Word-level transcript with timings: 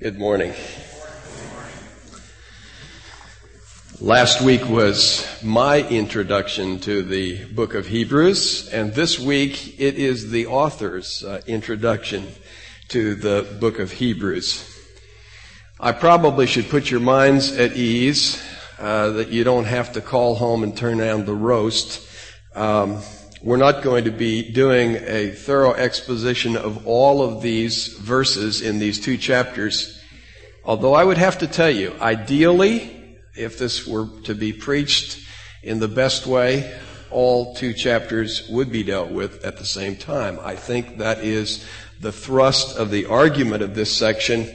Good 0.00 0.16
morning. 0.16 0.54
Last 4.00 4.40
week 4.40 4.64
was 4.68 5.26
my 5.42 5.82
introduction 5.88 6.78
to 6.82 7.02
the 7.02 7.44
book 7.46 7.74
of 7.74 7.88
Hebrews, 7.88 8.68
and 8.68 8.94
this 8.94 9.18
week 9.18 9.80
it 9.80 9.96
is 9.96 10.30
the 10.30 10.46
author's 10.46 11.24
uh, 11.24 11.40
introduction 11.48 12.28
to 12.90 13.16
the 13.16 13.58
book 13.58 13.80
of 13.80 13.90
Hebrews. 13.90 14.72
I 15.80 15.90
probably 15.90 16.46
should 16.46 16.68
put 16.68 16.92
your 16.92 17.00
minds 17.00 17.50
at 17.56 17.72
ease 17.72 18.40
uh, 18.78 19.10
that 19.10 19.30
you 19.30 19.42
don't 19.42 19.64
have 19.64 19.94
to 19.94 20.00
call 20.00 20.36
home 20.36 20.62
and 20.62 20.76
turn 20.76 20.98
down 20.98 21.24
the 21.24 21.34
roast. 21.34 22.08
Um, 22.54 23.02
we're 23.42 23.56
not 23.56 23.82
going 23.82 24.04
to 24.04 24.10
be 24.10 24.50
doing 24.50 24.96
a 24.96 25.30
thorough 25.30 25.74
exposition 25.74 26.56
of 26.56 26.86
all 26.86 27.22
of 27.22 27.40
these 27.40 27.88
verses 27.98 28.62
in 28.62 28.78
these 28.78 28.98
two 29.00 29.16
chapters. 29.16 30.02
Although 30.64 30.94
I 30.94 31.04
would 31.04 31.18
have 31.18 31.38
to 31.38 31.46
tell 31.46 31.70
you, 31.70 31.94
ideally, 32.00 33.16
if 33.36 33.58
this 33.58 33.86
were 33.86 34.08
to 34.24 34.34
be 34.34 34.52
preached 34.52 35.24
in 35.62 35.78
the 35.78 35.88
best 35.88 36.26
way, 36.26 36.76
all 37.10 37.54
two 37.54 37.72
chapters 37.72 38.48
would 38.48 38.72
be 38.72 38.82
dealt 38.82 39.10
with 39.10 39.44
at 39.44 39.56
the 39.56 39.64
same 39.64 39.96
time. 39.96 40.38
I 40.42 40.56
think 40.56 40.98
that 40.98 41.18
is 41.18 41.64
the 42.00 42.12
thrust 42.12 42.76
of 42.76 42.90
the 42.90 43.06
argument 43.06 43.62
of 43.62 43.74
this 43.74 43.96
section. 43.96 44.48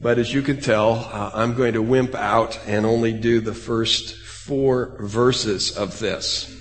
But 0.00 0.18
as 0.18 0.32
you 0.32 0.42
can 0.42 0.60
tell, 0.60 0.92
uh, 0.92 1.30
I'm 1.34 1.54
going 1.54 1.72
to 1.72 1.82
wimp 1.82 2.14
out 2.14 2.58
and 2.66 2.84
only 2.84 3.12
do 3.12 3.40
the 3.40 3.54
first 3.54 4.14
four 4.16 4.96
verses 5.00 5.76
of 5.76 5.98
this. 5.98 6.59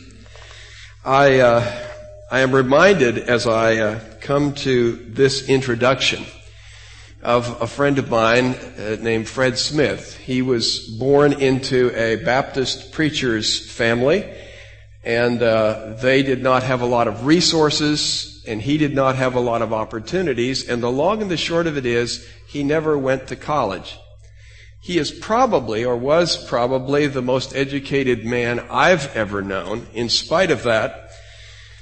I, 1.06 1.40
uh, 1.40 1.88
I 2.30 2.42
am 2.42 2.54
reminded 2.54 3.20
as 3.20 3.48
I 3.48 3.78
uh, 3.78 4.00
come 4.20 4.54
to 4.56 4.98
this 4.98 5.48
introduction 5.48 6.26
of 7.24 7.62
a 7.62 7.68
friend 7.68 7.98
of 8.00 8.10
mine 8.10 8.48
uh, 8.48 8.98
named 9.00 9.30
Fred 9.30 9.58
Smith. 9.58 10.18
He 10.18 10.42
was 10.42 10.90
born 11.00 11.32
into 11.32 11.94
a 11.96 12.18
Baptist 12.18 12.92
preacher's 12.92 13.72
family, 13.72 14.30
and 15.02 15.42
uh, 15.42 15.94
they 16.02 16.22
did 16.22 16.44
not 16.44 16.64
have 16.64 16.82
a 16.82 16.86
lot 16.86 17.08
of 17.08 17.26
resources, 17.26 18.44
and 18.46 18.62
he 18.62 18.78
did 18.78 18.94
not 18.94 19.16
have 19.16 19.36
a 19.36 19.40
lot 19.40 19.62
of 19.62 19.72
opportunities. 19.72 20.68
And 20.68 20.84
the 20.84 20.92
long 20.92 21.22
and 21.22 21.32
the 21.32 21.38
short 21.38 21.66
of 21.66 21.78
it 21.78 21.86
is, 21.86 22.28
he 22.50 22.62
never 22.62 22.98
went 22.98 23.28
to 23.28 23.38
college. 23.38 23.98
He 24.90 24.98
is 24.98 25.12
probably, 25.12 25.86
or 25.86 25.96
was 25.96 26.36
probably, 26.46 27.06
the 27.06 27.22
most 27.22 27.56
educated 27.56 28.26
man 28.26 28.60
I've 28.72 29.16
ever 29.16 29.44
known. 29.44 29.86
In 29.94 30.10
spite 30.10 30.50
of 30.50 30.64
that, 30.64 31.12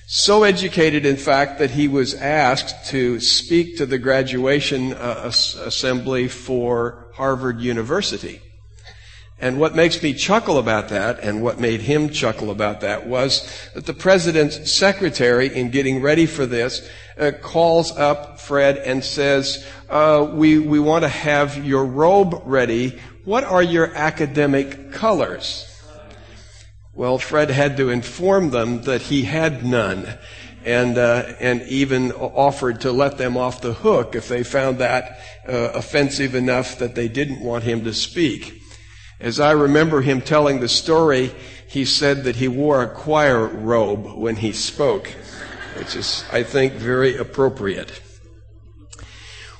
so 0.07 0.43
educated, 0.43 1.05
in 1.05 1.15
fact, 1.15 1.59
that 1.59 1.71
he 1.71 1.87
was 1.87 2.15
asked 2.15 2.89
to 2.89 3.21
speak 3.21 3.77
to 3.77 3.85
the 3.85 3.97
graduation 3.97 4.91
uh, 4.91 5.21
assembly 5.23 6.27
for 6.27 7.07
Harvard 7.13 7.61
University. 7.61 8.41
And 9.39 9.59
what 9.59 9.75
makes 9.75 10.01
me 10.01 10.15
chuckle 10.15 10.57
about 10.57 10.89
that, 10.89 11.19
and 11.19 11.43
what 11.43 11.59
made 11.59 11.81
him 11.81 12.09
chuckle 12.09 12.49
about 12.49 12.81
that, 12.81 13.05
was 13.05 13.47
that 13.75 13.85
the 13.85 13.93
president's 13.93 14.71
secretary, 14.71 15.55
in 15.55 15.69
getting 15.69 16.01
ready 16.01 16.25
for 16.25 16.47
this, 16.47 16.89
uh, 17.19 17.31
calls 17.39 17.91
up 17.91 18.39
Fred 18.39 18.77
and 18.77 19.03
says, 19.03 19.63
uh, 19.89 20.27
we, 20.33 20.57
we 20.57 20.79
want 20.79 21.03
to 21.03 21.09
have 21.09 21.63
your 21.63 21.85
robe 21.85 22.41
ready. 22.45 22.99
What 23.25 23.43
are 23.43 23.61
your 23.61 23.93
academic 23.93 24.91
colors? 24.91 25.65
Well, 26.93 27.19
Fred 27.19 27.51
had 27.51 27.77
to 27.77 27.89
inform 27.89 28.49
them 28.49 28.81
that 28.83 29.03
he 29.03 29.21
had 29.21 29.63
none 29.63 30.17
and, 30.65 30.97
uh, 30.97 31.33
and 31.39 31.61
even 31.63 32.11
offered 32.11 32.81
to 32.81 32.91
let 32.91 33.19
them 33.19 33.37
off 33.37 33.61
the 33.61 33.73
hook 33.73 34.15
if 34.15 34.27
they 34.27 34.43
found 34.43 34.79
that 34.79 35.19
uh, 35.47 35.71
offensive 35.75 36.33
enough 36.33 36.79
that 36.79 36.95
they 36.95 37.07
didn't 37.07 37.39
want 37.39 37.63
him 37.63 37.83
to 37.83 37.93
speak. 37.93 38.63
As 39.19 39.39
I 39.39 39.51
remember 39.51 40.01
him 40.01 40.21
telling 40.21 40.59
the 40.59 40.69
story, 40.69 41.31
he 41.67 41.85
said 41.85 42.23
that 42.25 42.35
he 42.35 42.47
wore 42.47 42.83
a 42.83 42.89
choir 42.89 43.47
robe 43.47 44.15
when 44.15 44.35
he 44.35 44.51
spoke, 44.51 45.07
which 45.75 45.95
is, 45.95 46.23
I 46.31 46.43
think, 46.43 46.73
very 46.73 47.17
appropriate. 47.17 48.01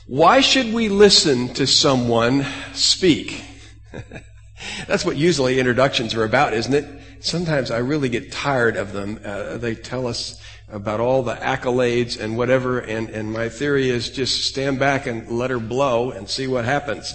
Why 0.05 0.41
should 0.41 0.73
we 0.73 0.89
listen 0.89 1.53
to 1.55 1.65
someone 1.65 2.45
speak? 2.73 3.43
That's 4.87 5.03
what 5.03 5.17
usually 5.17 5.59
introductions 5.59 6.13
are 6.13 6.23
about, 6.23 6.53
isn't 6.53 6.73
it? 6.73 7.01
Sometimes 7.19 7.71
I 7.71 7.79
really 7.79 8.09
get 8.09 8.31
tired 8.31 8.77
of 8.77 8.93
them. 8.93 9.19
Uh, 9.25 9.57
they 9.57 9.75
tell 9.75 10.07
us 10.07 10.41
about 10.69 10.99
all 10.99 11.23
the 11.23 11.35
accolades 11.35 12.19
and 12.19 12.37
whatever, 12.37 12.79
and, 12.79 13.09
and 13.09 13.33
my 13.33 13.49
theory 13.49 13.89
is 13.89 14.09
just 14.09 14.43
stand 14.43 14.79
back 14.79 15.07
and 15.07 15.29
let 15.29 15.49
her 15.49 15.59
blow 15.59 16.11
and 16.11 16.29
see 16.29 16.47
what 16.47 16.63
happens. 16.63 17.13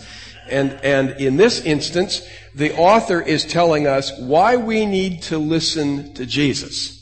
And, 0.53 0.73
and 0.85 1.21
in 1.21 1.37
this 1.37 1.61
instance, 1.65 2.23
the 2.55 2.77
author 2.77 3.21
is 3.21 3.45
telling 3.45 3.87
us 3.87 4.13
why 4.21 4.57
we 4.57 4.87
need 4.87 5.23
to 5.23 5.39
listen 5.39 6.15
to 6.15 6.27
Jesus. 6.27 6.99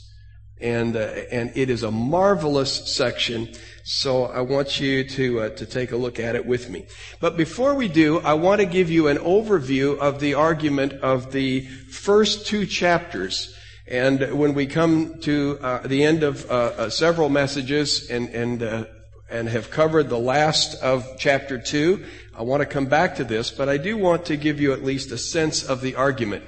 And, 0.59 0.95
uh, 0.95 0.99
and 1.31 1.51
it 1.55 1.69
is 1.69 1.83
a 1.83 1.91
marvelous 1.91 2.95
section 2.95 3.49
so 3.83 4.25
I 4.25 4.41
want 4.41 4.79
you 4.79 5.03
to, 5.03 5.41
uh, 5.41 5.49
to 5.49 5.65
take 5.65 5.91
a 5.91 5.97
look 5.97 6.19
at 6.19 6.35
it 6.35 6.45
with 6.45 6.69
me. 6.69 6.85
But 7.19 7.35
before 7.35 7.73
we 7.73 7.87
do, 7.87 8.19
I 8.19 8.33
want 8.33 8.61
to 8.61 8.67
give 8.67 8.91
you 8.91 9.07
an 9.07 9.17
overview 9.17 9.97
of 9.97 10.19
the 10.19 10.35
argument 10.35 10.93
of 10.93 11.31
the 11.31 11.61
first 11.61 12.45
two 12.45 12.65
chapters. 12.65 13.55
And 13.87 14.37
when 14.37 14.53
we 14.53 14.67
come 14.67 15.19
to 15.21 15.57
uh, 15.61 15.87
the 15.87 16.03
end 16.03 16.23
of 16.23 16.49
uh, 16.49 16.53
uh 16.53 16.89
several 16.89 17.29
messages 17.29 18.09
and, 18.09 18.29
and, 18.29 18.63
uh, 18.63 18.85
and 19.29 19.49
have 19.49 19.71
covered 19.71 20.09
the 20.09 20.19
last 20.19 20.81
of 20.81 21.05
chapter 21.17 21.57
two, 21.57 22.05
I 22.41 22.43
want 22.43 22.61
to 22.61 22.65
come 22.65 22.87
back 22.87 23.17
to 23.17 23.23
this, 23.23 23.51
but 23.51 23.69
I 23.69 23.77
do 23.77 23.95
want 23.95 24.25
to 24.25 24.35
give 24.35 24.59
you 24.59 24.73
at 24.73 24.83
least 24.83 25.11
a 25.11 25.17
sense 25.19 25.63
of 25.63 25.79
the 25.79 25.93
argument. 25.93 26.43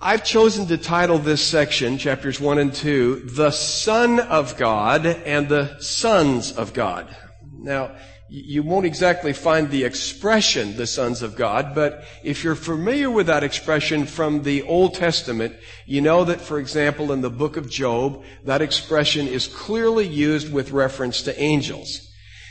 I've 0.00 0.24
chosen 0.24 0.66
to 0.68 0.78
title 0.78 1.18
this 1.18 1.44
section, 1.44 1.98
chapters 1.98 2.40
1 2.40 2.56
and 2.56 2.72
2, 2.72 3.16
The 3.34 3.50
Son 3.50 4.18
of 4.18 4.56
God 4.56 5.04
and 5.04 5.50
the 5.50 5.78
Sons 5.80 6.52
of 6.52 6.72
God. 6.72 7.14
Now, 7.52 7.96
you 8.30 8.62
won't 8.62 8.86
exactly 8.86 9.34
find 9.34 9.70
the 9.70 9.84
expression, 9.84 10.78
the 10.78 10.86
sons 10.86 11.20
of 11.20 11.36
God, 11.36 11.74
but 11.74 12.04
if 12.24 12.42
you're 12.42 12.54
familiar 12.54 13.10
with 13.10 13.26
that 13.26 13.44
expression 13.44 14.06
from 14.06 14.42
the 14.42 14.62
Old 14.62 14.94
Testament, 14.94 15.54
you 15.84 16.00
know 16.00 16.24
that, 16.24 16.40
for 16.40 16.58
example, 16.58 17.12
in 17.12 17.20
the 17.20 17.28
book 17.28 17.58
of 17.58 17.70
Job, 17.70 18.24
that 18.44 18.62
expression 18.62 19.28
is 19.28 19.48
clearly 19.48 20.08
used 20.08 20.50
with 20.50 20.72
reference 20.72 21.20
to 21.22 21.38
angels. 21.38 22.05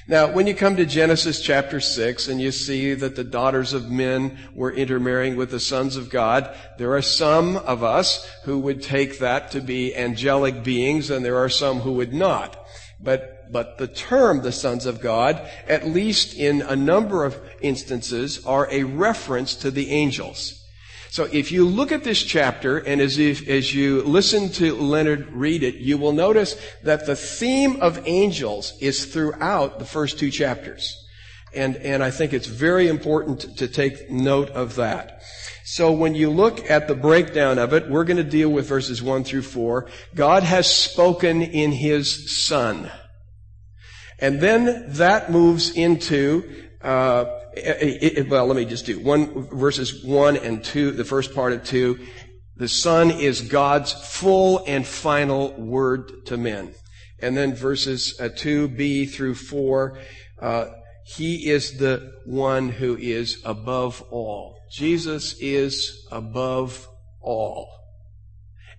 Now, 0.07 0.31
when 0.31 0.45
you 0.45 0.53
come 0.53 0.75
to 0.75 0.85
Genesis 0.85 1.41
chapter 1.41 1.79
6 1.79 2.27
and 2.27 2.39
you 2.39 2.51
see 2.51 2.93
that 2.93 3.15
the 3.15 3.23
daughters 3.23 3.73
of 3.73 3.89
men 3.89 4.37
were 4.53 4.71
intermarrying 4.71 5.35
with 5.35 5.49
the 5.49 5.59
sons 5.59 5.95
of 5.95 6.11
God, 6.11 6.55
there 6.77 6.93
are 6.95 7.01
some 7.01 7.57
of 7.57 7.83
us 7.83 8.29
who 8.43 8.59
would 8.59 8.83
take 8.83 9.17
that 9.17 9.49
to 9.51 9.61
be 9.61 9.95
angelic 9.95 10.63
beings 10.63 11.09
and 11.09 11.25
there 11.25 11.39
are 11.39 11.49
some 11.49 11.79
who 11.79 11.93
would 11.93 12.13
not. 12.13 12.67
But, 12.99 13.51
but 13.51 13.79
the 13.79 13.87
term 13.87 14.43
the 14.43 14.51
sons 14.51 14.85
of 14.85 15.01
God, 15.01 15.41
at 15.67 15.87
least 15.87 16.35
in 16.35 16.61
a 16.61 16.75
number 16.75 17.25
of 17.25 17.41
instances, 17.61 18.45
are 18.45 18.69
a 18.69 18.83
reference 18.83 19.55
to 19.55 19.71
the 19.71 19.89
angels. 19.89 20.64
So 21.15 21.29
if 21.31 21.49
you 21.49 21.65
look 21.65 21.93
at 21.93 22.03
this 22.03 22.21
chapter 22.21 22.77
and 22.77 22.99
as 22.99 23.17
if, 23.19 23.47
as 23.47 23.73
you 23.73 24.01
listen 24.01 24.49
to 24.49 24.75
Leonard 24.75 25.31
read 25.31 25.63
it, 25.63 25.75
you 25.75 25.97
will 25.97 26.11
notice 26.11 26.61
that 26.83 27.05
the 27.05 27.15
theme 27.15 27.77
of 27.79 28.05
angels 28.05 28.73
is 28.81 29.05
throughout 29.05 29.79
the 29.79 29.85
first 29.85 30.19
two 30.19 30.29
chapters. 30.29 30.93
And, 31.53 31.77
and 31.77 32.03
I 32.03 32.11
think 32.11 32.33
it's 32.33 32.47
very 32.47 32.89
important 32.89 33.55
to 33.59 33.69
take 33.69 34.11
note 34.11 34.49
of 34.49 34.75
that. 34.75 35.21
So 35.63 35.93
when 35.93 36.15
you 36.15 36.29
look 36.29 36.69
at 36.69 36.89
the 36.89 36.95
breakdown 36.95 37.59
of 37.59 37.71
it, 37.71 37.89
we're 37.89 38.03
going 38.03 38.17
to 38.17 38.23
deal 38.25 38.49
with 38.49 38.67
verses 38.67 39.01
1 39.01 39.23
through 39.23 39.43
4. 39.43 39.87
God 40.15 40.43
has 40.43 40.69
spoken 40.69 41.41
in 41.41 41.71
His 41.71 42.45
Son. 42.45 42.91
And 44.19 44.41
then 44.41 44.91
that 44.95 45.31
moves 45.31 45.69
into 45.69 46.65
uh, 46.81 47.23
it, 47.55 48.17
it, 48.17 48.29
well, 48.29 48.45
let 48.47 48.55
me 48.55 48.65
just 48.65 48.85
do 48.85 48.99
one 48.99 49.47
verses 49.49 50.03
one 50.03 50.37
and 50.37 50.63
two. 50.63 50.91
The 50.91 51.05
first 51.05 51.33
part 51.33 51.53
of 51.53 51.63
two, 51.63 51.99
the 52.55 52.67
Son 52.67 53.11
is 53.11 53.41
God's 53.41 53.91
full 53.91 54.63
and 54.67 54.85
final 54.85 55.53
word 55.53 56.25
to 56.25 56.37
men, 56.37 56.73
and 57.19 57.35
then 57.35 57.55
verses 57.55 58.19
uh, 58.19 58.29
two 58.35 58.67
b 58.67 59.05
through 59.05 59.35
four. 59.35 59.99
Uh, 60.39 60.67
he 61.05 61.49
is 61.49 61.77
the 61.77 62.13
one 62.25 62.69
who 62.69 62.97
is 62.97 63.41
above 63.45 64.01
all. 64.09 64.57
Jesus 64.71 65.35
is 65.39 66.07
above 66.11 66.87
all. 67.21 67.69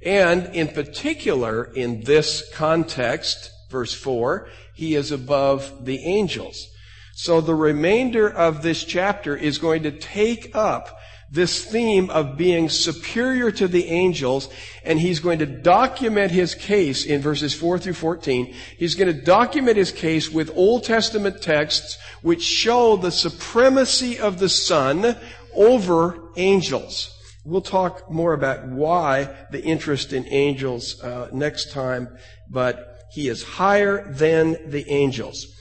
And 0.05 0.55
in 0.55 0.69
particular, 0.69 1.65
in 1.65 2.03
this 2.03 2.53
context, 2.53 3.51
verse 3.71 3.95
4, 3.95 4.49
he 4.75 4.95
is 4.95 5.11
above 5.11 5.85
the 5.85 5.99
angels. 6.05 6.69
So 7.19 7.41
the 7.41 7.55
remainder 7.55 8.29
of 8.29 8.61
this 8.61 8.85
chapter 8.85 9.35
is 9.35 9.57
going 9.57 9.85
to 9.85 9.91
take 9.91 10.55
up 10.55 11.01
this 11.31 11.65
theme 11.65 12.11
of 12.11 12.37
being 12.37 12.69
superior 12.69 13.51
to 13.53 13.67
the 13.67 13.87
angels, 13.87 14.51
and 14.85 15.01
he's 15.01 15.21
going 15.21 15.39
to 15.39 15.47
document 15.47 16.31
his 16.31 16.55
case 16.55 17.07
in 17.07 17.23
verses 17.23 17.55
4 17.55 17.79
through 17.79 17.95
14. 17.95 18.53
He's 18.77 18.97
going 18.97 19.11
to 19.13 19.19
document 19.19 19.79
his 19.79 19.93
case 19.93 20.29
with 20.29 20.55
Old 20.55 20.85
Testament 20.85 21.41
texts 21.41 21.97
which 22.21 22.43
show 22.43 22.99
the 22.99 23.11
supremacy 23.11 24.19
of 24.19 24.39
the 24.39 24.51
Son 24.51 25.17
over 25.55 26.21
angels. 26.37 27.19
We'll 27.47 27.63
talk 27.63 28.11
more 28.11 28.35
about 28.35 28.69
why 28.69 29.35
the 29.51 29.65
interest 29.65 30.13
in 30.13 30.27
angels 30.27 31.03
uh, 31.03 31.31
next 31.33 31.73
time, 31.73 32.19
but 32.51 33.07
he 33.11 33.29
is 33.29 33.43
higher 33.43 34.07
than 34.13 34.71
the 34.71 34.87
angels. 34.91 35.56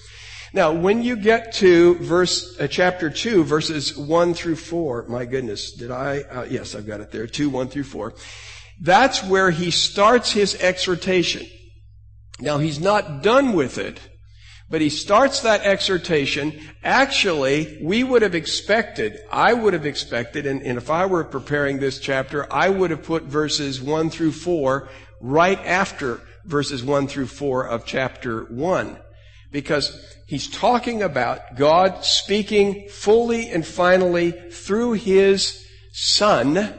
Now, 0.56 0.72
when 0.72 1.04
you 1.04 1.18
get 1.18 1.52
to 1.56 1.96
verse, 1.96 2.58
uh, 2.62 2.68
chapter 2.68 3.10
2, 3.10 3.44
verses 3.44 3.98
1 3.98 4.34
through 4.34 4.56
4, 4.56 5.06
my 5.10 5.26
goodness, 5.26 5.74
did 5.74 5.92
I, 5.92 6.22
uh, 6.22 6.48
yes, 6.50 6.76
I've 6.76 6.88
got 6.88 7.02
it 7.02 7.12
there, 7.12 7.28
2, 7.28 7.50
1 7.50 7.68
through 7.68 7.84
4. 7.84 8.14
That's 8.80 9.22
where 9.22 9.52
he 9.52 9.70
starts 9.70 10.32
his 10.32 10.56
exhortation. 10.56 11.46
Now, 12.40 12.60
he's 12.60 12.80
not 12.80 13.22
done 13.22 13.52
with 13.52 13.78
it, 13.78 14.00
but 14.70 14.80
he 14.80 14.90
starts 14.90 15.42
that 15.42 15.60
exhortation. 15.64 16.58
Actually, 16.82 17.78
we 17.84 18.06
would 18.06 18.22
have 18.22 18.34
expected, 18.34 19.20
I 19.30 19.52
would 19.52 19.74
have 19.74 19.86
expected, 19.86 20.46
and, 20.46 20.62
and 20.62 20.78
if 20.78 20.90
I 20.90 21.06
were 21.06 21.26
preparing 21.26 21.80
this 21.80 22.00
chapter, 22.00 22.48
I 22.52 22.70
would 22.70 22.92
have 22.92 23.04
put 23.04 23.24
verses 23.24 23.82
1 23.82 24.10
through 24.10 24.32
4 24.32 24.88
right 25.20 25.60
after 25.66 26.22
verses 26.46 26.82
1 26.82 27.10
through 27.10 27.28
4 27.28 27.68
of 27.68 27.86
chapter 27.86 28.46
1. 28.46 29.00
Because 29.56 29.98
he's 30.26 30.50
talking 30.50 31.02
about 31.02 31.56
God 31.56 32.04
speaking 32.04 32.90
fully 32.90 33.50
and 33.50 33.66
finally 33.66 34.32
through 34.52 34.94
his 34.94 35.66
son, 35.94 36.74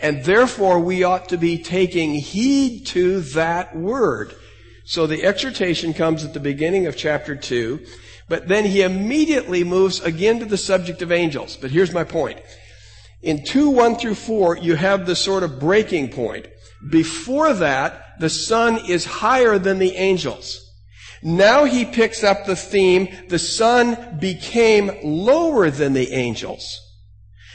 and 0.00 0.24
therefore 0.24 0.80
we 0.80 1.04
ought 1.04 1.28
to 1.28 1.36
be 1.36 1.56
taking 1.56 2.14
heed 2.14 2.86
to 2.86 3.20
that 3.20 3.76
word. 3.76 4.34
So 4.84 5.06
the 5.06 5.22
exhortation 5.22 5.94
comes 5.94 6.24
at 6.24 6.34
the 6.34 6.40
beginning 6.40 6.88
of 6.88 6.96
chapter 6.96 7.36
2, 7.36 7.86
but 8.28 8.48
then 8.48 8.64
he 8.64 8.82
immediately 8.82 9.62
moves 9.62 10.00
again 10.00 10.40
to 10.40 10.46
the 10.46 10.58
subject 10.58 11.00
of 11.00 11.12
angels. 11.12 11.56
But 11.56 11.70
here's 11.70 11.94
my 11.94 12.02
point. 12.02 12.40
In 13.22 13.44
2, 13.44 13.70
1 13.70 13.98
through 13.98 14.16
4, 14.16 14.56
you 14.56 14.74
have 14.74 15.06
the 15.06 15.14
sort 15.14 15.44
of 15.44 15.60
breaking 15.60 16.08
point. 16.08 16.48
Before 16.90 17.54
that, 17.54 18.18
the 18.18 18.30
Son 18.30 18.84
is 18.84 19.04
higher 19.04 19.60
than 19.60 19.78
the 19.78 19.94
angels. 19.94 20.63
Now 21.24 21.64
he 21.64 21.86
picks 21.86 22.22
up 22.22 22.44
the 22.44 22.54
theme, 22.54 23.08
the 23.28 23.38
Son 23.38 24.18
became 24.20 24.90
lower 25.02 25.70
than 25.70 25.94
the 25.94 26.12
angels. 26.12 26.82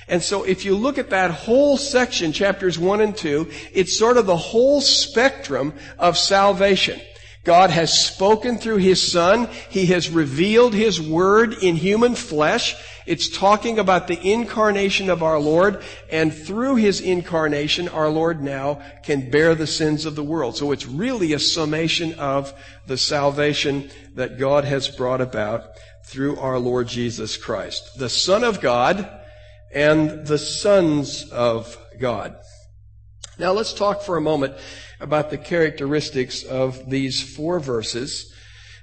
And 0.07 0.24
so 0.24 0.44
if 0.44 0.66
you 0.66 0.75
look 0.75 0.98
at 0.98 1.12
that 1.12 1.30
whole 1.30 1.77
section, 1.77 2.33
chapters 2.33 2.80
1 2.80 3.00
and 3.00 3.16
2, 3.16 3.48
it's 3.71 3.98
sort 3.98 4.18
of 4.18 4.25
the 4.25 4.36
whole 4.36 4.81
spectrum 4.81 5.75
of 6.00 6.18
salvation. 6.18 7.00
God 7.45 7.69
has 7.69 7.97
spoken 7.97 8.57
through 8.57 8.77
His 8.77 9.12
Son. 9.12 9.47
He 9.69 9.88
has 9.88 10.09
revealed 10.09 10.74
His 10.74 11.01
Word 11.01 11.53
in 11.63 11.75
human 11.75 12.15
flesh. 12.15 12.75
It's 13.06 13.30
talking 13.30 13.80
about 13.80 14.07
the 14.07 14.19
incarnation 14.21 15.09
of 15.09 15.24
our 15.24 15.39
Lord, 15.39 15.81
and 16.12 16.33
through 16.33 16.75
His 16.75 17.01
incarnation, 17.01 17.88
our 17.88 18.09
Lord 18.09 18.44
now 18.44 18.81
can 19.03 19.31
bear 19.31 19.56
the 19.56 19.65
sins 19.65 20.06
of 20.06 20.15
the 20.15 20.24
world. 20.24 20.57
So 20.57 20.71
it's 20.71 20.86
really 20.86 21.33
a 21.33 21.39
summation 21.39 22.13
of 22.19 22.53
the 22.86 22.97
salvation 22.97 23.89
that 24.15 24.38
God 24.38 24.65
has 24.65 24.88
brought 24.89 25.21
about 25.21 25.63
through 26.06 26.38
our 26.39 26.59
Lord 26.59 26.88
Jesus 26.88 27.38
Christ. 27.38 27.97
The 27.97 28.09
Son 28.09 28.44
of 28.44 28.62
God 28.62 29.09
and 29.74 30.27
the 30.27 30.38
sons 30.38 31.30
of 31.31 31.77
God. 32.00 32.35
Now 33.38 33.53
let's 33.53 33.74
talk 33.74 34.01
for 34.01 34.18
a 34.18 34.21
moment 34.21 34.56
about 35.00 35.30
the 35.30 35.38
characteristics 35.38 36.44
of 36.44 36.90
these 36.90 37.22
four 37.22 37.60
verses, 37.60 38.34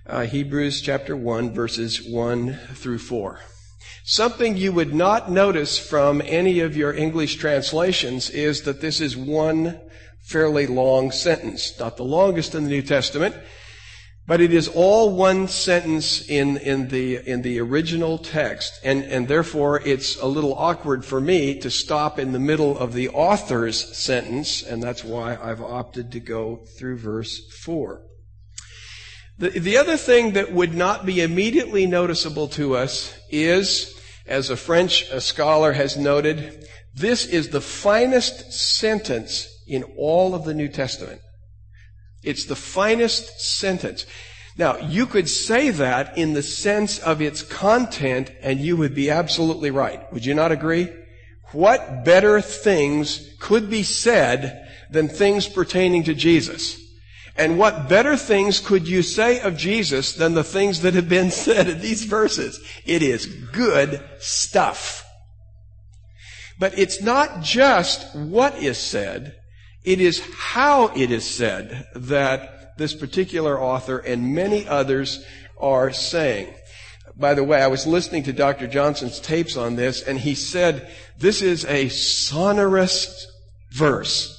uh, 0.07 0.25
Hebrews 0.25 0.81
chapter 0.81 1.17
1 1.17 1.53
verses 1.53 2.03
1 2.03 2.55
through 2.75 2.99
4. 2.99 3.41
Something 4.05 4.57
you 4.57 4.73
would 4.73 4.95
not 4.95 5.31
notice 5.31 5.79
from 5.79 6.23
any 6.25 6.61
of 6.61 6.77
your 6.77 6.95
English 6.95 7.37
translations 7.37 8.31
is 8.31 8.63
that 8.63 8.81
this 8.81 9.01
is 9.01 9.17
one 9.17 9.81
fairly 10.23 10.67
long 10.67 11.11
sentence. 11.11 11.79
Not 11.79 11.97
the 11.97 12.05
longest 12.05 12.55
in 12.55 12.65
the 12.65 12.71
New 12.71 12.83
Testament, 12.83 13.35
but 14.27 14.41
it 14.41 14.53
is 14.53 14.69
all 14.69 15.15
one 15.15 15.47
sentence 15.47 16.29
in, 16.29 16.57
in 16.57 16.89
the, 16.89 17.17
in 17.29 17.43
the 17.43 17.61
original 17.61 18.19
text, 18.19 18.81
and, 18.83 19.05
and 19.05 19.29
therefore 19.29 19.81
it's 19.85 20.21
a 20.21 20.27
little 20.27 20.55
awkward 20.55 21.05
for 21.05 21.21
me 21.21 21.59
to 21.61 21.71
stop 21.71 22.19
in 22.19 22.33
the 22.33 22.39
middle 22.39 22.77
of 22.77 22.93
the 22.93 23.09
author's 23.11 23.97
sentence, 23.97 24.63
and 24.63 24.83
that's 24.83 25.05
why 25.05 25.37
I've 25.41 25.63
opted 25.63 26.11
to 26.13 26.21
go 26.21 26.65
through 26.77 26.99
verse 26.99 27.41
4. 27.63 28.03
The, 29.39 29.51
the 29.51 29.77
other 29.77 29.97
thing 29.97 30.33
that 30.33 30.53
would 30.53 30.75
not 30.75 31.07
be 31.07 31.21
immediately 31.21 31.87
noticeable 31.87 32.49
to 32.49 32.75
us 32.77 33.17
is, 33.31 33.95
as 34.27 34.51
a 34.51 34.57
French 34.57 35.09
a 35.11 35.21
scholar 35.21 35.73
has 35.73 35.97
noted, 35.97 36.67
this 36.95 37.27
is 37.27 37.51
the 37.51 37.61
finest 37.61 38.53
sentence 38.53 39.47
in 39.69 39.85
all 39.97 40.35
of 40.35 40.45
the 40.45 40.55
New 40.55 40.69
Testament. 40.69 41.21
It's 42.27 42.45
the 42.45 42.57
finest 42.57 43.41
sentence. 43.41 44.05
Now, 44.59 44.79
you 44.79 45.07
could 45.07 45.29
say 45.29 45.71
that 45.71 46.19
in 46.19 46.33
the 46.33 46.43
sense 46.43 46.99
of 46.99 47.23
its 47.23 47.43
content 47.43 48.33
and 48.43 48.61
you 48.61 48.77
would 48.77 48.95
be 48.95 49.11
absolutely 49.11 49.71
right. 49.71 50.13
Would 50.13 50.27
you 50.27 50.35
not 50.35 50.51
agree? 50.51 50.89
What 51.53 52.05
better 52.05 52.41
things 52.41 53.35
could 53.39 53.71
be 53.71 53.83
said 53.83 54.67
than 54.91 55.09
things 55.09 55.49
pertaining 55.49 56.05
to 56.05 56.15
Jesus? 56.15 56.83
And 57.37 57.59
what 57.59 57.89
better 57.89 58.17
things 58.17 58.61
could 58.61 58.89
you 58.89 59.03
say 59.03 59.41
of 59.41 59.57
Jesus 59.57 60.15
than 60.15 60.35
the 60.35 60.45
things 60.45 60.81
that 60.81 60.95
have 60.95 61.09
been 61.09 61.31
said 61.47 61.69
in 61.69 61.81
these 61.81 62.05
verses? 62.05 62.59
It 62.87 63.03
is 63.03 63.27
good 63.27 64.03
stuff. 64.19 65.05
But 66.59 66.79
it's 66.79 67.03
not 67.03 67.43
just 67.43 68.17
what 68.17 68.57
is 68.57 68.79
said, 68.79 69.37
it 69.87 70.01
is 70.01 70.21
how 70.37 70.89
it 70.89 71.11
is 71.13 71.25
said 71.25 71.87
that 71.95 72.77
this 72.77 72.93
particular 72.93 73.59
author 73.59 73.99
and 73.99 74.35
many 74.35 74.67
others 74.67 75.25
are 75.59 75.93
saying. 75.93 76.53
By 77.17 77.35
the 77.35 77.45
way, 77.45 77.63
I 77.63 77.69
was 77.69 77.87
listening 77.87 78.25
to 78.25 78.33
Dr. 78.33 78.67
Johnson's 78.67 79.21
tapes 79.21 79.57
on 79.57 79.77
this, 79.77 80.03
and 80.03 80.19
he 80.19 80.35
said, 80.35 80.91
this 81.19 81.41
is 81.41 81.65
a 81.65 81.89
sonorous 81.89 83.27
verse. 83.71 84.33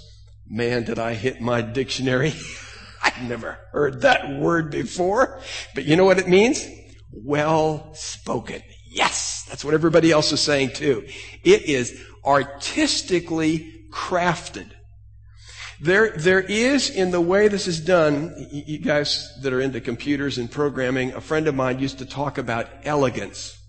Man, 0.47 0.83
did 0.83 0.99
I 0.99 1.13
hit 1.13 1.41
my 1.41 1.61
dictionary. 1.61 2.33
I've 3.03 3.23
never 3.23 3.57
heard 3.71 4.01
that 4.01 4.37
word 4.37 4.69
before. 4.69 5.39
But 5.73 5.85
you 5.85 5.95
know 5.95 6.05
what 6.05 6.19
it 6.19 6.27
means? 6.27 6.67
Well 7.11 7.93
spoken. 7.95 8.61
Yes! 8.85 9.45
That's 9.47 9.63
what 9.63 9.73
everybody 9.73 10.11
else 10.11 10.31
is 10.31 10.41
saying 10.41 10.71
too. 10.73 11.07
It 11.43 11.63
is 11.63 11.99
artistically 12.25 13.85
crafted. 13.91 14.71
There, 15.79 16.09
there 16.17 16.41
is 16.41 16.89
in 16.89 17.11
the 17.11 17.21
way 17.21 17.47
this 17.47 17.67
is 17.67 17.79
done, 17.79 18.47
you 18.51 18.79
guys 18.79 19.37
that 19.43 19.53
are 19.53 19.61
into 19.61 19.79
computers 19.79 20.39
and 20.39 20.49
programming, 20.49 21.13
a 21.13 21.21
friend 21.21 21.47
of 21.47 21.53
mine 21.53 21.79
used 21.79 21.99
to 21.99 22.05
talk 22.05 22.39
about 22.39 22.67
elegance. 22.83 23.59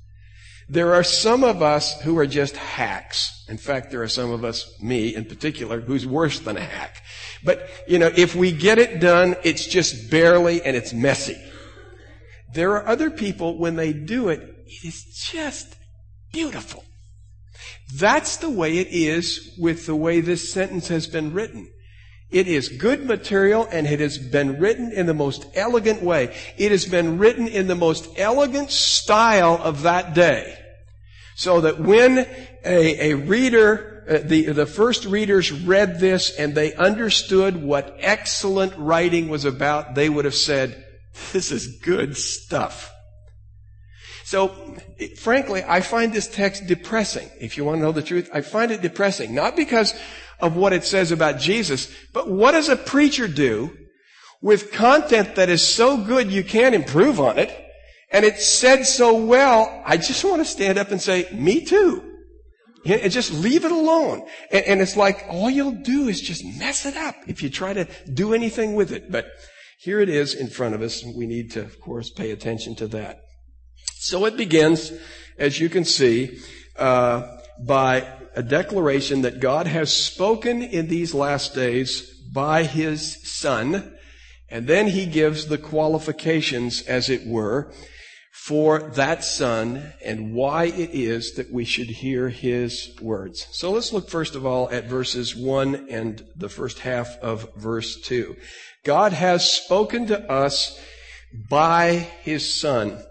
There 0.71 0.95
are 0.95 1.03
some 1.03 1.45
of 1.45 1.63
us 1.63 2.01
who 2.03 2.19
are 2.19 2.27
just 2.27 2.57
hacks. 2.57 3.45
In 3.49 3.59
fact, 3.59 3.91
there 3.91 4.03
are 4.03 4.09
some 4.09 4.31
of 4.31 4.45
us, 4.45 4.75
me 4.81 5.15
in 5.15 5.25
particular, 5.25 5.81
who's 5.81 6.07
worse 6.07 6.41
than 6.41 6.57
a 6.57 6.65
hack. 6.65 7.03
But, 7.45 7.69
you 7.87 7.99
know, 7.99 8.11
if 8.15 8.35
we 8.35 8.53
get 8.53 8.79
it 8.79 9.01
done, 9.01 9.37
it's 9.45 9.67
just 9.67 10.11
barely 10.11 10.63
and 10.63 10.77
it's 10.77 10.93
messy. 10.93 11.41
There 12.55 12.73
are 12.73 12.87
other 12.87 13.11
people, 13.11 13.59
when 13.59 13.77
they 13.77 13.93
do 13.93 14.29
it, 14.29 14.41
it 14.67 14.87
is 14.87 15.05
just 15.05 15.77
beautiful. 16.33 16.85
That's 17.95 18.39
the 18.39 18.51
way 18.51 18.79
it 18.79 18.89
is 18.91 19.55
with 19.59 19.87
the 19.87 19.97
way 19.97 20.21
this 20.21 20.53
sentence 20.53 20.89
has 20.89 21.07
been 21.07 21.33
written. 21.33 21.71
It 22.31 22.47
is 22.47 22.69
good 22.69 23.07
material 23.07 23.67
and 23.71 23.87
it 23.87 24.01
has 24.01 24.19
been 24.19 24.59
written 24.61 24.93
in 24.93 25.07
the 25.07 25.15
most 25.15 25.47
elegant 25.55 26.03
way. 26.03 26.37
It 26.59 26.71
has 26.73 26.85
been 26.85 27.19
written 27.19 27.49
in 27.49 27.69
the 27.69 27.75
most 27.75 28.09
elegant 28.19 28.71
style 28.71 29.59
of 29.63 29.83
that 29.83 30.15
day. 30.15 30.59
So 31.37 31.63
that 31.63 31.81
when 31.81 32.19
a, 32.65 33.13
a 33.13 33.15
reader, 33.15 34.05
uh, 34.09 34.19
the, 34.29 34.47
the 34.53 34.67
first 34.67 35.07
readers 35.07 35.53
read 35.53 36.01
this 36.01 36.37
and 36.37 36.55
they 36.55 36.75
understood 36.75 37.63
what 37.63 37.97
excellent 38.01 38.75
writing 38.77 39.29
was 39.29 39.45
about, 39.47 39.95
they 39.95 40.11
would 40.11 40.27
have 40.27 40.35
said, 40.35 40.85
this 41.33 41.51
is 41.51 41.79
good 41.79 42.17
stuff. 42.17 42.93
So, 44.25 44.77
frankly, 45.17 45.65
I 45.67 45.81
find 45.81 46.13
this 46.13 46.29
text 46.29 46.67
depressing. 46.67 47.31
If 47.41 47.57
you 47.57 47.65
want 47.65 47.79
to 47.79 47.83
know 47.83 47.93
the 47.93 48.03
truth, 48.03 48.29
I 48.35 48.43
find 48.43 48.71
it 48.71 48.83
depressing. 48.83 49.35
Not 49.35 49.57
because 49.57 49.99
of 50.41 50.57
what 50.57 50.73
it 50.73 50.85
says 50.85 51.13
about 51.13 51.39
Jesus. 51.39 51.93
But 52.13 52.31
what 52.31 52.53
does 52.53 52.69
a 52.69 52.77
preacher 52.77 53.29
do 53.29 53.77
with 54.41 54.73
content 54.73 55.35
that 55.37 55.49
is 55.49 55.67
so 55.67 55.97
good 55.97 56.31
you 56.31 56.45
can't 56.45 56.75
improve 56.75 57.21
on 57.21 57.39
it? 57.39 57.67
And 58.11 58.25
it's 58.25 58.47
said 58.47 58.85
so 58.85 59.17
well, 59.17 59.83
I 59.85 59.97
just 59.97 60.25
want 60.25 60.41
to 60.41 60.45
stand 60.45 60.79
up 60.79 60.91
and 60.91 61.01
say, 61.01 61.29
me 61.33 61.65
too. 61.65 62.05
And 62.85 63.13
just 63.13 63.33
leave 63.33 63.65
it 63.65 63.73
alone. 63.73 64.27
And, 64.51 64.65
and 64.65 64.81
it's 64.81 64.97
like 64.97 65.27
all 65.29 65.51
you'll 65.51 65.73
do 65.73 66.09
is 66.09 66.21
just 66.21 66.45
mess 66.59 66.87
it 66.87 66.97
up 66.97 67.17
if 67.27 67.43
you 67.43 67.51
try 67.51 67.75
to 67.75 67.87
do 68.11 68.33
anything 68.33 68.75
with 68.75 68.93
it. 68.93 69.11
But 69.11 69.27
here 69.81 70.01
it 70.01 70.09
is 70.09 70.35
in 70.35 70.49
front 70.49 70.75
of 70.75 70.81
us. 70.81 71.05
We 71.05 71.27
need 71.27 71.51
to, 71.53 71.61
of 71.61 71.81
course, 71.81 72.11
pay 72.11 72.31
attention 72.31 72.77
to 72.77 72.87
that. 72.89 73.21
So 73.97 74.25
it 74.25 74.37
begins, 74.37 74.93
as 75.39 75.61
you 75.61 75.69
can 75.69 75.85
see, 75.85 76.39
uh, 76.79 77.37
by 77.67 78.18
a 78.39 78.43
declaration 78.43 79.23
that 79.23 79.41
God 79.41 79.67
has 79.67 79.93
spoken 79.93 80.63
in 80.63 80.87
these 80.87 81.13
last 81.13 81.57
days 81.57 82.09
by 82.33 82.63
His 82.63 83.21
Son, 83.29 83.93
and 84.49 84.69
then 84.69 84.87
He 84.87 85.07
gives 85.07 85.47
the 85.47 85.59
qualifications, 85.59 86.83
as 86.83 87.11
it 87.11 87.27
were, 87.27 87.73
for 88.33 88.79
that 88.91 89.25
Son 89.25 89.93
and 90.05 90.33
why 90.35 90.67
it 90.67 90.91
is 90.93 91.35
that 91.35 91.53
we 91.53 91.65
should 91.65 91.89
hear 91.89 92.29
His 92.29 92.97
words. 93.03 93.49
So 93.51 93.73
let's 93.73 93.93
look 93.93 94.09
first 94.09 94.37
of 94.37 94.47
all 94.47 94.71
at 94.71 94.85
verses 94.85 95.35
1 95.35 95.89
and 95.91 96.25
the 96.37 96.49
first 96.49 96.79
half 96.79 97.17
of 97.17 97.53
verse 97.57 98.01
2. 98.03 98.37
God 98.85 99.13
has 99.13 99.53
spoken 99.53 100.07
to 100.07 100.31
us 100.31 100.81
by 101.51 102.09
His 102.23 102.55
Son. 102.55 103.05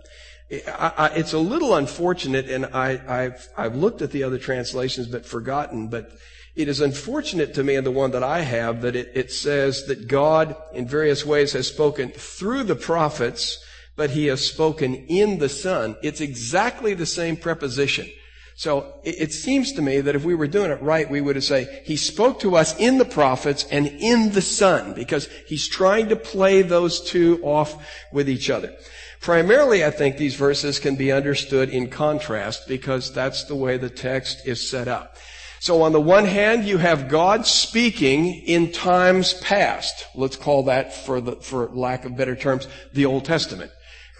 It's 0.49 1.33
a 1.33 1.39
little 1.39 1.75
unfortunate, 1.75 2.49
and 2.49 2.67
I, 2.67 2.97
have 2.97 3.47
I've 3.57 3.75
looked 3.75 4.01
at 4.01 4.11
the 4.11 4.23
other 4.23 4.37
translations 4.37 5.07
but 5.07 5.25
forgotten, 5.25 5.89
but 5.89 6.11
it 6.55 6.67
is 6.67 6.81
unfortunate 6.81 7.53
to 7.55 7.63
me 7.63 7.75
in 7.75 7.83
the 7.83 7.91
one 7.91 8.11
that 8.11 8.23
I 8.23 8.41
have 8.41 8.81
that 8.81 8.95
it, 8.95 9.11
it 9.13 9.31
says 9.31 9.85
that 9.85 10.07
God 10.07 10.55
in 10.73 10.87
various 10.87 11.25
ways 11.25 11.53
has 11.53 11.67
spoken 11.67 12.09
through 12.09 12.63
the 12.63 12.75
prophets, 12.75 13.63
but 13.95 14.11
he 14.11 14.27
has 14.27 14.45
spoken 14.45 14.95
in 15.07 15.37
the 15.37 15.49
Son. 15.49 15.95
It's 16.01 16.21
exactly 16.21 16.93
the 16.93 17.05
same 17.05 17.37
preposition. 17.37 18.09
So 18.55 18.95
it 19.03 19.33
seems 19.33 19.73
to 19.73 19.83
me 19.83 20.01
that 20.01 20.15
if 20.15 20.23
we 20.23 20.33
were 20.33 20.47
doing 20.47 20.71
it 20.71 20.81
right, 20.81 21.07
we 21.07 21.21
would 21.21 21.41
say, 21.43 21.83
He 21.85 21.95
spoke 21.95 22.39
to 22.39 22.55
us 22.55 22.75
in 22.79 22.97
the 22.97 23.05
prophets 23.05 23.67
and 23.69 23.85
in 23.85 24.31
the 24.31 24.41
Son, 24.41 24.93
because 24.93 25.29
He's 25.45 25.67
trying 25.67 26.09
to 26.09 26.15
play 26.15 26.63
those 26.63 26.99
two 26.99 27.39
off 27.43 27.75
with 28.11 28.27
each 28.27 28.49
other. 28.49 28.75
Primarily, 29.21 29.83
I 29.83 29.91
think 29.91 30.17
these 30.17 30.35
verses 30.35 30.79
can 30.79 30.95
be 30.95 31.11
understood 31.11 31.69
in 31.69 31.89
contrast 31.89 32.67
because 32.67 33.11
that's 33.11 33.43
the 33.43 33.55
way 33.55 33.77
the 33.77 33.89
text 33.89 34.45
is 34.45 34.69
set 34.69 34.87
up. 34.87 35.17
So 35.59 35.81
on 35.81 35.91
the 35.91 36.01
one 36.01 36.25
hand, 36.25 36.65
you 36.65 36.77
have 36.77 37.09
God 37.09 37.47
speaking 37.47 38.35
in 38.43 38.71
times 38.71 39.33
past. 39.35 40.05
Let's 40.13 40.35
call 40.35 40.63
that, 40.63 40.93
for 40.93 41.19
the, 41.19 41.35
for 41.37 41.67
lack 41.69 42.05
of 42.05 42.15
better 42.15 42.35
terms, 42.35 42.67
the 42.93 43.05
Old 43.05 43.25
Testament. 43.25 43.71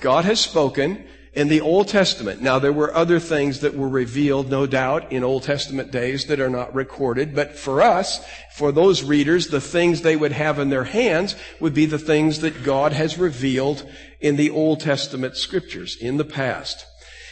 God 0.02 0.26
has 0.26 0.40
spoken 0.40 1.06
in 1.38 1.50
the 1.50 1.62
Old 1.62 1.88
Testament. 1.88 2.42
Now, 2.42 2.58
there 2.58 2.74
were 2.74 2.96
other 2.96 3.20
things 3.20 3.60
that 3.60 3.76
were 3.76 3.88
revealed, 3.88 4.50
no 4.50 4.66
doubt, 4.66 5.12
in 5.12 5.24
Old 5.24 5.44
Testament 5.44 5.92
days 5.92 6.26
that 6.26 6.40
are 6.40 6.50
not 6.50 6.74
recorded. 6.74 7.36
But 7.36 7.56
for 7.56 7.84
us, 7.84 8.26
for 8.56 8.72
those 8.72 9.04
readers, 9.04 9.50
the 9.50 9.62
things 9.62 10.02
they 10.02 10.16
would 10.16 10.32
have 10.32 10.58
in 10.58 10.72
their 10.72 10.86
hands 10.86 11.36
would 11.60 11.76
be 11.76 11.86
the 11.86 12.00
things 12.00 12.40
that 12.40 12.64
God 12.64 12.92
has 12.92 13.20
revealed 13.20 13.88
in 14.20 14.36
the 14.36 14.50
Old 14.50 14.80
Testament 14.80 15.38
scriptures 15.38 15.96
in 15.96 16.18
the 16.18 16.26
past. 16.26 16.84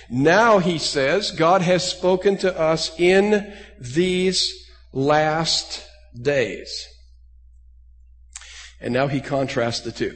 Now, 0.07 0.59
he 0.59 0.77
says, 0.77 1.31
God 1.31 1.63
has 1.63 1.89
spoken 1.89 2.37
to 2.37 2.55
us 2.59 2.91
in 2.99 3.55
these 3.79 4.53
last 4.93 5.83
days. 6.15 6.87
And 8.79 8.93
now 8.93 9.07
he 9.07 9.19
contrasts 9.19 9.79
the 9.79 9.91
two. 9.91 10.15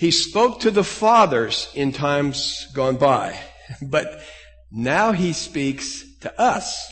He 0.00 0.10
spoke 0.10 0.60
to 0.60 0.70
the 0.70 0.82
fathers 0.82 1.70
in 1.74 1.92
times 1.92 2.66
gone 2.72 2.96
by, 2.96 3.38
but 3.82 4.22
now 4.72 5.12
he 5.12 5.34
speaks 5.34 6.02
to 6.20 6.40
us. 6.40 6.90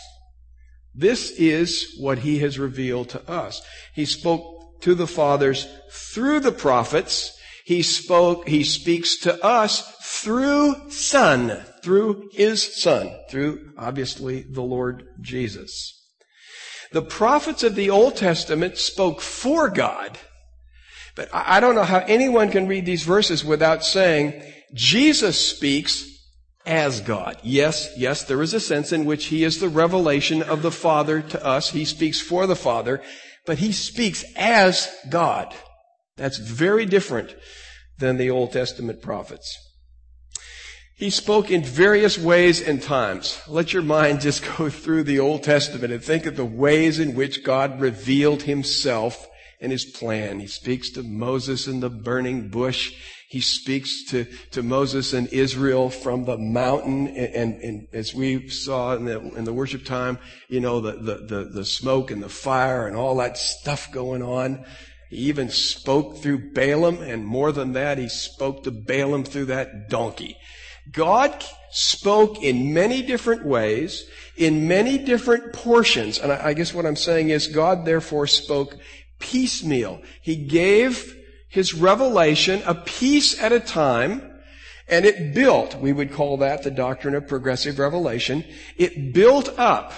This 0.94 1.30
is 1.30 1.96
what 1.98 2.18
he 2.18 2.40
has 2.40 2.58
revealed 2.58 3.08
to 3.08 3.30
us. 3.30 3.62
He 3.94 4.04
spoke 4.04 4.82
to 4.82 4.94
the 4.94 5.06
fathers 5.06 5.66
through 5.90 6.40
the 6.40 6.52
prophets. 6.52 7.34
He 7.64 7.80
spoke, 7.80 8.46
he 8.46 8.62
speaks 8.62 9.16
to 9.20 9.42
us 9.42 9.90
through 10.02 10.90
Son, 10.90 11.64
through 11.82 12.28
his 12.34 12.82
Son, 12.82 13.10
through 13.30 13.72
obviously 13.78 14.42
the 14.42 14.60
Lord 14.60 15.06
Jesus. 15.22 15.94
The 16.92 17.00
prophets 17.00 17.62
of 17.62 17.74
the 17.74 17.88
Old 17.88 18.16
Testament 18.16 18.76
spoke 18.76 19.22
for 19.22 19.70
God 19.70 20.18
but 21.18 21.28
I 21.32 21.58
don't 21.58 21.74
know 21.74 21.82
how 21.82 21.98
anyone 21.98 22.48
can 22.48 22.68
read 22.68 22.86
these 22.86 23.02
verses 23.02 23.44
without 23.44 23.84
saying, 23.84 24.40
Jesus 24.72 25.36
speaks 25.36 26.08
as 26.64 27.00
God. 27.00 27.40
Yes, 27.42 27.88
yes, 27.96 28.22
there 28.22 28.40
is 28.40 28.54
a 28.54 28.60
sense 28.60 28.92
in 28.92 29.04
which 29.04 29.24
he 29.26 29.42
is 29.42 29.58
the 29.58 29.68
revelation 29.68 30.44
of 30.44 30.62
the 30.62 30.70
Father 30.70 31.20
to 31.20 31.44
us. 31.44 31.70
He 31.70 31.84
speaks 31.84 32.20
for 32.20 32.46
the 32.46 32.54
Father, 32.54 33.02
but 33.46 33.58
he 33.58 33.72
speaks 33.72 34.24
as 34.36 34.88
God. 35.10 35.52
That's 36.16 36.38
very 36.38 36.86
different 36.86 37.34
than 37.98 38.16
the 38.16 38.30
Old 38.30 38.52
Testament 38.52 39.02
prophets. 39.02 39.58
He 40.94 41.10
spoke 41.10 41.50
in 41.50 41.64
various 41.64 42.16
ways 42.16 42.62
and 42.62 42.80
times. 42.80 43.40
Let 43.48 43.72
your 43.72 43.82
mind 43.82 44.20
just 44.28 44.44
go 44.56 44.70
through 44.70 45.02
the 45.02 45.18
Old 45.18 45.42
Testament 45.42 45.92
and 45.92 46.00
think 46.00 46.26
of 46.26 46.36
the 46.36 46.44
ways 46.44 47.00
in 47.00 47.16
which 47.16 47.42
God 47.42 47.80
revealed 47.80 48.42
himself 48.44 49.26
and 49.60 49.72
his 49.72 49.84
plan. 49.84 50.40
He 50.40 50.46
speaks 50.46 50.90
to 50.90 51.02
Moses 51.02 51.66
in 51.66 51.80
the 51.80 51.90
burning 51.90 52.48
bush. 52.48 52.92
He 53.28 53.40
speaks 53.40 54.04
to, 54.10 54.24
to 54.52 54.62
Moses 54.62 55.12
and 55.12 55.28
Israel 55.28 55.90
from 55.90 56.24
the 56.24 56.38
mountain. 56.38 57.08
And, 57.08 57.34
and, 57.34 57.62
and 57.62 57.88
as 57.92 58.14
we 58.14 58.48
saw 58.48 58.94
in 58.94 59.04
the, 59.04 59.20
in 59.36 59.44
the 59.44 59.52
worship 59.52 59.84
time, 59.84 60.18
you 60.48 60.60
know, 60.60 60.80
the, 60.80 60.92
the, 60.92 61.14
the, 61.26 61.44
the 61.44 61.64
smoke 61.64 62.10
and 62.10 62.22
the 62.22 62.28
fire 62.28 62.86
and 62.86 62.96
all 62.96 63.16
that 63.16 63.36
stuff 63.36 63.90
going 63.92 64.22
on. 64.22 64.64
He 65.10 65.16
even 65.16 65.48
spoke 65.48 66.18
through 66.18 66.52
Balaam, 66.52 67.02
and 67.02 67.24
more 67.24 67.50
than 67.50 67.72
that, 67.72 67.96
he 67.96 68.08
spoke 68.08 68.64
to 68.64 68.70
Balaam 68.70 69.24
through 69.24 69.46
that 69.46 69.88
donkey. 69.88 70.36
God 70.92 71.44
spoke 71.70 72.42
in 72.42 72.72
many 72.72 73.02
different 73.02 73.44
ways, 73.44 74.04
in 74.36 74.68
many 74.68 74.98
different 74.98 75.52
portions. 75.52 76.18
And 76.18 76.32
I, 76.32 76.52
guess 76.52 76.72
what 76.72 76.86
I'm 76.86 76.96
saying 76.96 77.30
is 77.30 77.46
God 77.46 77.84
therefore 77.84 78.26
spoke 78.26 78.76
piecemeal. 79.18 80.02
He 80.22 80.36
gave 80.36 81.14
his 81.48 81.74
revelation 81.74 82.62
a 82.66 82.74
piece 82.74 83.40
at 83.40 83.52
a 83.52 83.60
time, 83.60 84.22
and 84.86 85.04
it 85.04 85.34
built, 85.34 85.74
we 85.76 85.92
would 85.92 86.12
call 86.12 86.38
that 86.38 86.62
the 86.62 86.70
doctrine 86.70 87.14
of 87.14 87.28
progressive 87.28 87.78
revelation. 87.78 88.44
It 88.76 89.12
built 89.12 89.58
up. 89.58 89.92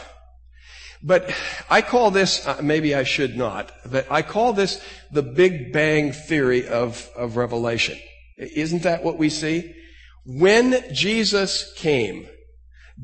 But 1.03 1.35
I 1.71 1.81
call 1.81 2.11
this, 2.11 2.47
uh, 2.47 2.61
maybe 2.63 2.95
I 2.95 3.05
should 3.05 3.37
not, 3.37 3.73
but 3.87 4.07
I 4.11 4.23
call 4.23 4.53
this 4.53 4.85
the 5.11 5.23
Big 5.23 5.73
Bang 5.73 6.13
theory 6.13 6.69
of, 6.69 7.09
of 7.17 7.37
revelation. 7.37 7.99
Isn't 8.37 8.83
that 8.83 9.03
what 9.03 9.17
we 9.17 9.31
see? 9.31 9.75
When 10.25 10.85
Jesus 10.93 11.73
came, 11.77 12.29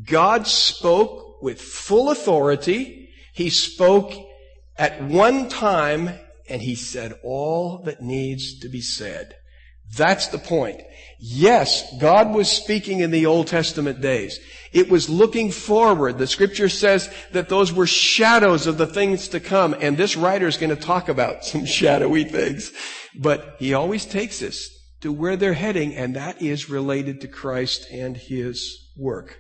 God 0.05 0.47
spoke 0.47 1.43
with 1.43 1.61
full 1.61 2.11
authority. 2.11 3.09
He 3.33 3.49
spoke 3.49 4.13
at 4.79 5.03
one 5.03 5.49
time 5.49 6.19
and 6.49 6.63
he 6.63 6.75
said 6.75 7.19
all 7.23 7.83
that 7.85 8.01
needs 8.01 8.61
to 8.61 8.69
be 8.69 8.81
said. 8.81 9.35
That's 9.97 10.29
the 10.29 10.39
point. 10.39 10.81
Yes, 11.19 11.85
God 11.99 12.35
was 12.35 12.51
speaking 12.51 13.01
in 13.01 13.11
the 13.11 13.27
Old 13.27 13.47
Testament 13.47 14.01
days. 14.01 14.41
It 14.73 14.91
was 14.91 15.09
looking 15.09 15.51
forward. 15.51 16.19
The 16.19 16.27
scripture 16.27 16.69
says 16.69 17.13
that 17.33 17.49
those 17.49 17.73
were 17.73 17.87
shadows 17.87 18.67
of 18.67 18.79
the 18.79 18.87
things 18.87 19.29
to 19.29 19.41
come. 19.41 19.75
And 19.81 19.97
this 19.97 20.17
writer 20.17 20.49
is 20.49 20.57
going 20.57 20.75
to 20.75 20.83
talk 20.83 21.09
about 21.09 21.45
some 21.45 21.65
shadowy 21.67 22.25
things. 22.25 22.73
But 23.15 23.57
he 23.59 23.75
always 23.75 24.05
takes 24.05 24.43
us 24.43 24.69
to 25.01 25.13
where 25.13 25.37
they're 25.37 25.55
heading, 25.55 25.95
and 25.95 26.17
that 26.17 26.43
is 26.43 26.69
related 26.69 27.21
to 27.21 27.29
Christ 27.29 27.87
and 27.93 28.17
his 28.17 28.91
work. 28.97 29.39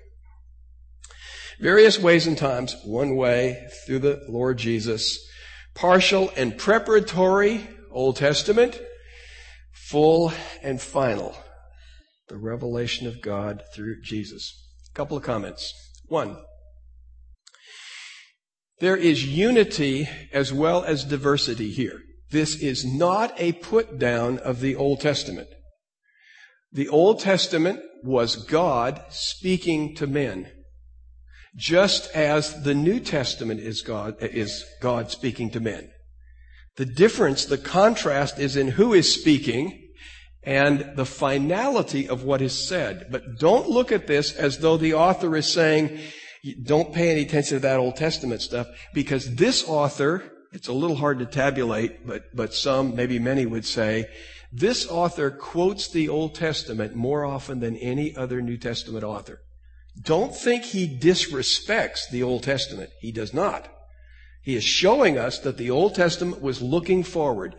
Various 1.61 1.99
ways 1.99 2.27
and 2.27 2.39
times. 2.39 2.77
One 2.85 3.17
way 3.17 3.67
through 3.85 4.01
the 4.01 4.23
Lord 4.29 4.59
Jesus 4.59 5.26
partial 5.77 6.33
and 6.37 6.59
preparatory, 6.59 7.69
Old 7.93 8.17
Testament, 8.17 8.81
full 9.73 10.33
and 10.63 10.81
final, 10.81 11.37
the 12.29 12.37
revelation 12.37 13.07
of 13.07 13.23
God 13.23 13.63
through 13.75 14.01
Jesus. 14.03 14.53
A 14.91 14.97
couple 14.97 15.17
of 15.17 15.23
comments. 15.23 15.73
One, 16.09 16.39
there 18.81 18.97
is 18.97 19.25
unity 19.27 20.09
as 20.33 20.53
well 20.53 20.83
as 20.83 21.05
diversity 21.05 21.71
here. 21.71 22.01
This 22.31 22.61
is 22.61 22.85
not 22.85 23.35
a 23.39 23.53
put 23.53 23.99
down 23.99 24.39
of 24.39 24.61
the 24.61 24.75
Old 24.75 25.01
Testament. 25.01 25.49
The 26.73 26.89
Old 26.89 27.21
Testament 27.21 27.81
was 28.03 28.37
God 28.37 29.03
speaking 29.11 29.95
to 29.97 30.07
men 30.07 30.51
just 31.57 32.11
as 32.15 32.63
the 32.63 32.75
New 32.75 33.01
Testament 33.01 33.61
is 33.61 33.81
God, 33.83 34.17
is 34.21 34.65
God 34.81 35.11
speaking 35.11 35.51
to 35.51 35.61
men. 35.61 35.91
The 36.77 36.85
difference, 36.85 37.47
the 37.47 37.59
contrast 37.59 38.39
is 38.39 38.57
in 38.57 38.69
who 38.69 38.93
is 38.93 39.13
speaking 39.13 39.83
and 40.43 40.93
the 40.95 41.07
finality 41.07 42.09
of 42.09 42.23
what 42.23 42.43
is 42.43 42.69
said. 42.69 43.07
But 43.11 43.39
don't 43.39 43.69
look 43.69 43.91
at 43.91 44.07
this 44.07 44.33
as 44.33 44.59
though 44.59 44.77
the 44.77 44.95
author 44.95 45.35
is 45.35 45.51
saying, 45.51 45.99
don't 46.63 46.93
pay 46.93 47.11
any 47.11 47.23
attention 47.23 47.57
to 47.57 47.61
that 47.61 47.81
Old 47.81 47.97
Testament 47.97 48.43
stuff 48.43 48.69
because 48.93 49.35
this 49.35 49.67
author, 49.67 50.23
it's 50.53 50.69
a 50.69 50.75
little 50.75 50.97
hard 50.97 51.19
to 51.19 51.27
tabulate, 51.27 52.07
but, 52.07 52.25
but 52.35 52.55
some, 52.55 52.95
maybe 52.95 53.19
many 53.19 53.47
would 53.47 53.65
say, 53.65 54.07
this 54.53 54.89
author 54.89 55.31
quotes 55.31 55.89
the 55.89 56.09
Old 56.09 56.35
Testament 56.35 56.95
more 56.95 57.25
often 57.25 57.61
than 57.61 57.77
any 57.77 58.15
other 58.15 58.41
New 58.41 58.57
Testament 58.57 59.03
author. 59.03 59.41
Don't 60.01 60.35
think 60.35 60.65
he 60.65 60.99
disrespects 60.99 62.09
the 62.11 62.23
Old 62.23 62.43
Testament. 62.43 62.91
He 63.01 63.13
does 63.13 63.33
not. 63.33 63.69
He 64.43 64.55
is 64.55 64.65
showing 64.65 65.19
us 65.19 65.39
that 65.41 65.57
the 65.57 65.71
Old 65.71 65.95
Testament 65.95 66.41
was 66.41 66.63
looking 66.63 67.03
forward, 67.03 67.57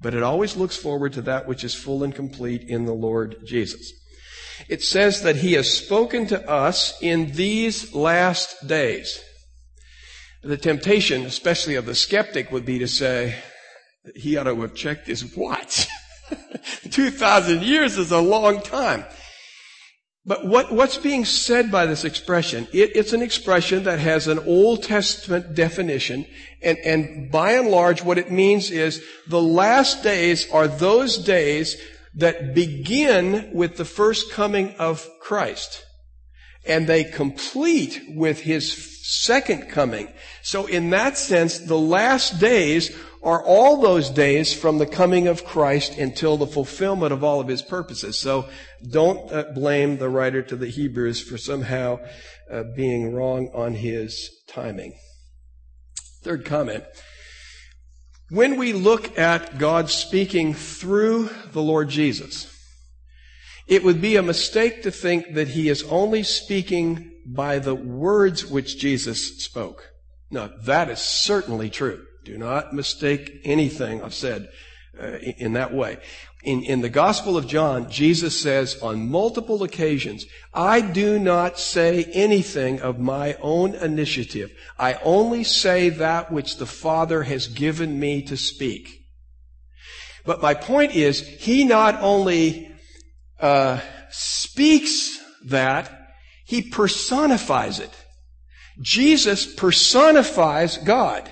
but 0.00 0.14
it 0.14 0.22
always 0.22 0.56
looks 0.56 0.76
forward 0.76 1.12
to 1.14 1.22
that 1.22 1.48
which 1.48 1.64
is 1.64 1.74
full 1.74 2.04
and 2.04 2.14
complete 2.14 2.62
in 2.62 2.84
the 2.84 2.92
Lord 2.92 3.36
Jesus. 3.44 3.92
It 4.68 4.82
says 4.82 5.22
that 5.22 5.36
he 5.36 5.54
has 5.54 5.72
spoken 5.72 6.26
to 6.28 6.48
us 6.48 7.00
in 7.02 7.32
these 7.32 7.94
last 7.94 8.66
days. 8.66 9.20
The 10.42 10.56
temptation, 10.56 11.26
especially 11.26 11.74
of 11.74 11.86
the 11.86 11.94
skeptic, 11.94 12.52
would 12.52 12.64
be 12.64 12.78
to 12.78 12.88
say, 12.88 13.36
he 14.14 14.36
ought 14.36 14.44
to 14.44 14.60
have 14.60 14.74
checked 14.74 15.06
his 15.06 15.36
watch. 15.36 15.86
2,000 16.90 17.62
years 17.62 17.98
is 17.98 18.12
a 18.12 18.20
long 18.20 18.62
time. 18.62 19.04
But 20.24 20.44
what, 20.44 20.70
what's 20.72 20.98
being 20.98 21.24
said 21.24 21.70
by 21.70 21.86
this 21.86 22.04
expression? 22.04 22.68
It, 22.72 22.94
it's 22.94 23.12
an 23.12 23.22
expression 23.22 23.84
that 23.84 23.98
has 23.98 24.26
an 24.26 24.38
Old 24.40 24.82
Testament 24.82 25.54
definition, 25.54 26.26
and, 26.62 26.76
and 26.78 27.30
by 27.30 27.52
and 27.52 27.68
large, 27.68 28.02
what 28.02 28.18
it 28.18 28.30
means 28.30 28.70
is 28.70 29.02
the 29.26 29.40
last 29.40 30.02
days 30.02 30.50
are 30.50 30.68
those 30.68 31.16
days 31.16 31.80
that 32.14 32.54
begin 32.54 33.50
with 33.54 33.76
the 33.76 33.84
first 33.84 34.30
coming 34.30 34.74
of 34.76 35.08
Christ. 35.20 35.84
And 36.66 36.86
they 36.86 37.04
complete 37.04 38.02
with 38.08 38.40
his 38.40 38.97
second 39.08 39.70
coming. 39.70 40.12
So 40.42 40.66
in 40.66 40.90
that 40.90 41.16
sense, 41.16 41.58
the 41.58 41.78
last 41.78 42.38
days 42.38 42.94
are 43.22 43.42
all 43.42 43.80
those 43.80 44.10
days 44.10 44.52
from 44.52 44.76
the 44.76 44.86
coming 44.86 45.26
of 45.26 45.46
Christ 45.46 45.96
until 45.96 46.36
the 46.36 46.46
fulfillment 46.46 47.12
of 47.12 47.24
all 47.24 47.40
of 47.40 47.48
his 47.48 47.62
purposes. 47.62 48.20
So 48.20 48.50
don't 48.86 49.32
uh, 49.32 49.44
blame 49.54 49.96
the 49.96 50.10
writer 50.10 50.42
to 50.42 50.56
the 50.56 50.68
Hebrews 50.68 51.22
for 51.22 51.38
somehow 51.38 52.00
uh, 52.50 52.64
being 52.76 53.14
wrong 53.14 53.50
on 53.54 53.74
his 53.74 54.30
timing. 54.46 54.94
Third 56.22 56.44
comment. 56.44 56.84
When 58.28 58.58
we 58.58 58.74
look 58.74 59.18
at 59.18 59.56
God 59.56 59.88
speaking 59.88 60.52
through 60.52 61.30
the 61.52 61.62
Lord 61.62 61.88
Jesus, 61.88 62.54
it 63.66 63.82
would 63.82 64.02
be 64.02 64.16
a 64.16 64.22
mistake 64.22 64.82
to 64.82 64.90
think 64.90 65.32
that 65.32 65.48
he 65.48 65.70
is 65.70 65.82
only 65.84 66.22
speaking 66.22 67.10
by 67.34 67.58
the 67.58 67.74
words 67.74 68.46
which 68.46 68.78
Jesus 68.78 69.42
spoke. 69.44 69.92
Now, 70.30 70.50
that 70.62 70.88
is 70.88 71.00
certainly 71.00 71.70
true. 71.70 72.04
Do 72.24 72.36
not 72.38 72.74
mistake 72.74 73.40
anything 73.44 74.02
I've 74.02 74.14
said 74.14 74.48
uh, 75.00 75.18
in 75.38 75.52
that 75.54 75.72
way. 75.72 75.98
In, 76.44 76.62
in 76.62 76.80
the 76.80 76.88
Gospel 76.88 77.36
of 77.36 77.46
John, 77.46 77.90
Jesus 77.90 78.40
says 78.40 78.78
on 78.80 79.10
multiple 79.10 79.62
occasions, 79.62 80.24
I 80.54 80.80
do 80.80 81.18
not 81.18 81.58
say 81.58 82.04
anything 82.12 82.80
of 82.80 82.98
my 82.98 83.34
own 83.40 83.74
initiative. 83.74 84.52
I 84.78 84.94
only 85.02 85.44
say 85.44 85.88
that 85.90 86.30
which 86.30 86.56
the 86.56 86.66
Father 86.66 87.24
has 87.24 87.48
given 87.48 87.98
me 87.98 88.22
to 88.22 88.36
speak. 88.36 89.06
But 90.24 90.42
my 90.42 90.54
point 90.54 90.94
is, 90.94 91.26
he 91.26 91.64
not 91.64 92.00
only 92.00 92.70
uh, 93.40 93.80
speaks 94.10 95.18
that, 95.46 95.97
he 96.48 96.62
personifies 96.62 97.78
it. 97.78 97.90
Jesus 98.80 99.44
personifies 99.54 100.78
God. 100.78 101.30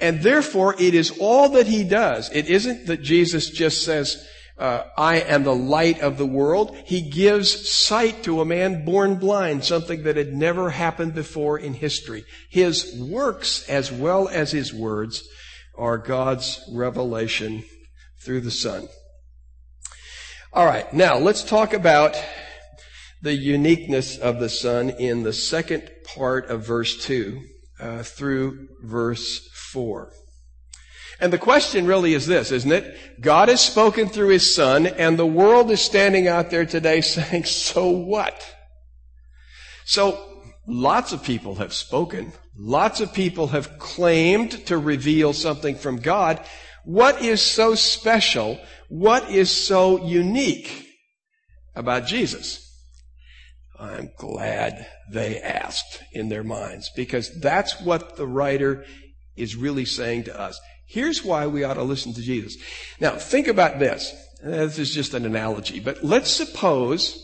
And 0.00 0.20
therefore, 0.20 0.74
it 0.80 0.94
is 0.94 1.16
all 1.20 1.50
that 1.50 1.68
he 1.68 1.84
does. 1.84 2.28
It 2.32 2.46
isn't 2.46 2.86
that 2.86 3.02
Jesus 3.02 3.50
just 3.50 3.84
says, 3.84 4.26
uh, 4.58 4.82
I 4.98 5.20
am 5.20 5.44
the 5.44 5.54
light 5.54 6.00
of 6.00 6.18
the 6.18 6.26
world. 6.26 6.76
He 6.86 7.08
gives 7.08 7.70
sight 7.70 8.24
to 8.24 8.40
a 8.40 8.44
man 8.44 8.84
born 8.84 9.14
blind, 9.14 9.64
something 9.64 10.02
that 10.02 10.16
had 10.16 10.32
never 10.32 10.70
happened 10.70 11.14
before 11.14 11.56
in 11.56 11.74
history. 11.74 12.24
His 12.50 12.98
works, 13.00 13.68
as 13.68 13.92
well 13.92 14.28
as 14.28 14.50
his 14.50 14.74
words, 14.74 15.22
are 15.78 15.98
God's 15.98 16.60
revelation 16.72 17.62
through 18.24 18.40
the 18.40 18.50
Son. 18.50 18.88
All 20.52 20.66
right, 20.66 20.92
now 20.92 21.16
let's 21.18 21.44
talk 21.44 21.74
about 21.74 22.20
the 23.22 23.34
uniqueness 23.34 24.18
of 24.18 24.38
the 24.40 24.48
Son 24.48 24.90
in 24.90 25.22
the 25.22 25.32
second 25.32 25.90
part 26.04 26.48
of 26.48 26.66
verse 26.66 26.96
2 27.04 27.40
uh, 27.80 28.02
through 28.02 28.68
verse 28.82 29.48
4. 29.52 30.12
And 31.18 31.32
the 31.32 31.38
question 31.38 31.86
really 31.86 32.14
is 32.14 32.26
this, 32.26 32.52
isn't 32.52 32.72
it? 32.72 33.20
God 33.20 33.48
has 33.48 33.60
spoken 33.60 34.08
through 34.08 34.28
His 34.28 34.54
Son, 34.54 34.86
and 34.86 35.18
the 35.18 35.26
world 35.26 35.70
is 35.70 35.80
standing 35.80 36.28
out 36.28 36.50
there 36.50 36.66
today 36.66 37.00
saying, 37.02 37.44
so 37.44 37.88
what? 37.88 38.54
So, 39.84 40.42
lots 40.66 41.12
of 41.12 41.22
people 41.22 41.56
have 41.56 41.72
spoken. 41.72 42.32
Lots 42.58 43.00
of 43.00 43.14
people 43.14 43.48
have 43.48 43.78
claimed 43.78 44.66
to 44.66 44.78
reveal 44.78 45.32
something 45.32 45.76
from 45.76 45.98
God. 45.98 46.40
What 46.84 47.22
is 47.22 47.42
so 47.42 47.74
special? 47.74 48.58
What 48.88 49.30
is 49.30 49.50
so 49.50 50.06
unique 50.06 50.86
about 51.74 52.06
Jesus? 52.06 52.65
I'm 53.78 54.10
glad 54.16 54.86
they 55.10 55.40
asked 55.40 56.02
in 56.12 56.28
their 56.28 56.44
minds 56.44 56.90
because 56.96 57.38
that's 57.40 57.80
what 57.80 58.16
the 58.16 58.26
writer 58.26 58.84
is 59.36 59.56
really 59.56 59.84
saying 59.84 60.24
to 60.24 60.40
us. 60.40 60.58
Here's 60.86 61.24
why 61.24 61.46
we 61.46 61.64
ought 61.64 61.74
to 61.74 61.82
listen 61.82 62.14
to 62.14 62.22
Jesus. 62.22 62.56
Now, 63.00 63.16
think 63.16 63.48
about 63.48 63.78
this. 63.78 64.14
Uh, 64.44 64.50
this 64.50 64.78
is 64.78 64.94
just 64.94 65.14
an 65.14 65.26
analogy, 65.26 65.80
but 65.80 66.04
let's 66.04 66.30
suppose 66.30 67.22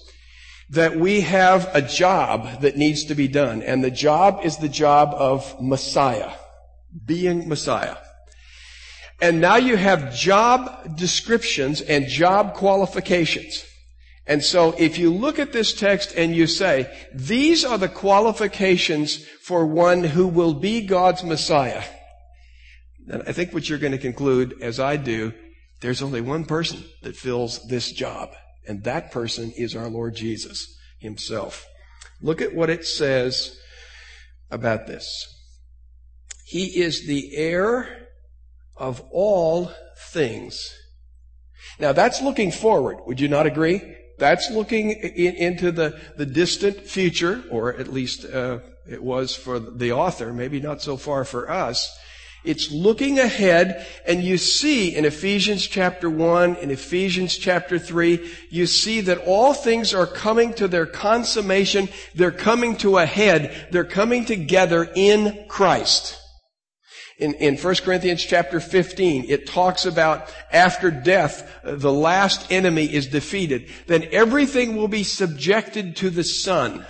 that 0.71 0.97
we 0.97 1.21
have 1.21 1.71
a 1.75 1.83
job 1.83 2.63
that 2.63 2.77
needs 2.77 3.05
to 3.05 3.15
be 3.15 3.29
done, 3.29 3.63
and 3.63 3.85
the 3.85 3.91
job 3.91 4.41
is 4.43 4.57
the 4.57 4.69
job 4.69 5.15
of 5.15 5.61
Messiah, 5.61 6.33
being 7.05 7.49
Messiah. 7.49 7.97
And 9.21 9.41
now 9.41 9.57
you 9.57 9.77
have 9.77 10.15
job 10.15 10.97
descriptions 10.97 11.81
and 11.81 12.09
job 12.09 12.55
qualifications. 12.55 13.65
And 14.27 14.43
so 14.43 14.75
if 14.79 14.99
you 14.99 15.13
look 15.13 15.39
at 15.39 15.53
this 15.53 15.73
text 15.73 16.15
and 16.17 16.35
you 16.35 16.47
say, 16.47 16.93
these 17.13 17.65
are 17.65 17.79
the 17.79 17.89
qualifications 17.89 19.27
for 19.43 19.67
one 19.67 20.05
who 20.05 20.29
will 20.29 20.55
be 20.55 20.87
God's 20.87 21.25
Messiah, 21.25 21.83
then 23.05 23.23
I 23.27 23.33
think 23.33 23.53
what 23.53 23.69
you're 23.69 23.79
going 23.79 23.93
to 23.93 23.99
conclude, 23.99 24.55
as 24.63 24.79
I 24.79 24.97
do, 24.97 25.33
there's 25.81 26.03
only 26.03 26.21
one 26.21 26.45
person 26.45 26.85
that 27.03 27.17
fills 27.17 27.67
this 27.67 27.91
job, 27.91 28.31
and 28.69 28.85
that 28.85 29.11
person 29.11 29.53
is 29.57 29.75
our 29.75 29.89
Lord 29.89 30.15
Jesus 30.15 30.79
himself. 31.01 31.67
Look 32.21 32.41
at 32.41 32.55
what 32.55 32.71
it 32.71 32.87
says 32.87 33.59
about 34.53 34.87
this. 34.87 35.27
He 36.45 36.81
is 36.81 37.09
the 37.09 37.35
heir 37.35 38.07
of 38.77 39.03
all 39.11 39.73
things. 40.11 40.73
Now 41.81 41.93
that's 41.93 42.23
looking 42.23 42.53
forward. 42.53 42.99
Would 43.07 43.19
you 43.21 43.27
not 43.27 43.47
agree? 43.47 43.97
That's 44.23 44.53
looking 44.53 44.93
in, 44.93 45.35
into 45.35 45.73
the, 45.73 46.01
the 46.17 46.25
distant 46.25 46.87
future, 46.87 47.43
or 47.51 47.75
at 47.75 47.93
least 47.93 48.25
uh, 48.25 48.61
it 48.89 49.03
was 49.03 49.35
for 49.35 49.59
the 49.59 49.91
author, 49.91 50.33
maybe 50.33 50.61
not 50.61 50.81
so 50.81 50.97
far 50.97 51.25
for 51.25 51.51
us. 51.51 51.93
It's 52.45 52.71
looking 52.71 53.19
ahead, 53.19 53.85
and 54.07 54.23
you 54.23 54.39
see 54.39 54.95
in 54.95 55.05
Ephesians 55.05 55.67
chapter 55.67 56.09
1, 56.09 56.55
in 56.55 56.71
Ephesians 56.71 57.37
chapter 57.37 57.81
3, 57.81 58.31
you 58.49 58.67
see 58.67 59.01
that 59.01 59.19
all 59.27 59.55
things 59.55 59.93
are 59.93 60.07
coming 60.07 60.55
to 60.55 60.69
their 60.69 60.87
consummation. 60.87 61.89
They're 62.15 62.31
coming 62.31 62.77
to 62.77 62.99
a 62.99 63.07
head. 63.07 63.67
They're 63.73 63.83
coming 63.83 64.25
together 64.25 64.89
in 64.95 65.47
Christ. 65.49 66.22
In, 67.23 67.35
in 67.35 67.57
1 67.57 67.75
Corinthians 67.85 68.25
chapter 68.25 68.59
15, 68.59 69.27
it 69.29 69.47
talks 69.47 69.87
about 69.87 70.29
after 70.51 70.91
death, 70.91 71.49
the 71.63 71.93
last 71.93 72.51
enemy 72.51 72.93
is 72.93 73.07
defeated. 73.07 73.69
Then 73.87 74.09
everything 74.11 74.75
will 74.75 74.89
be 74.89 75.05
subjected 75.05 75.95
to 75.97 76.11
the 76.11 76.25
Son. 76.25 76.85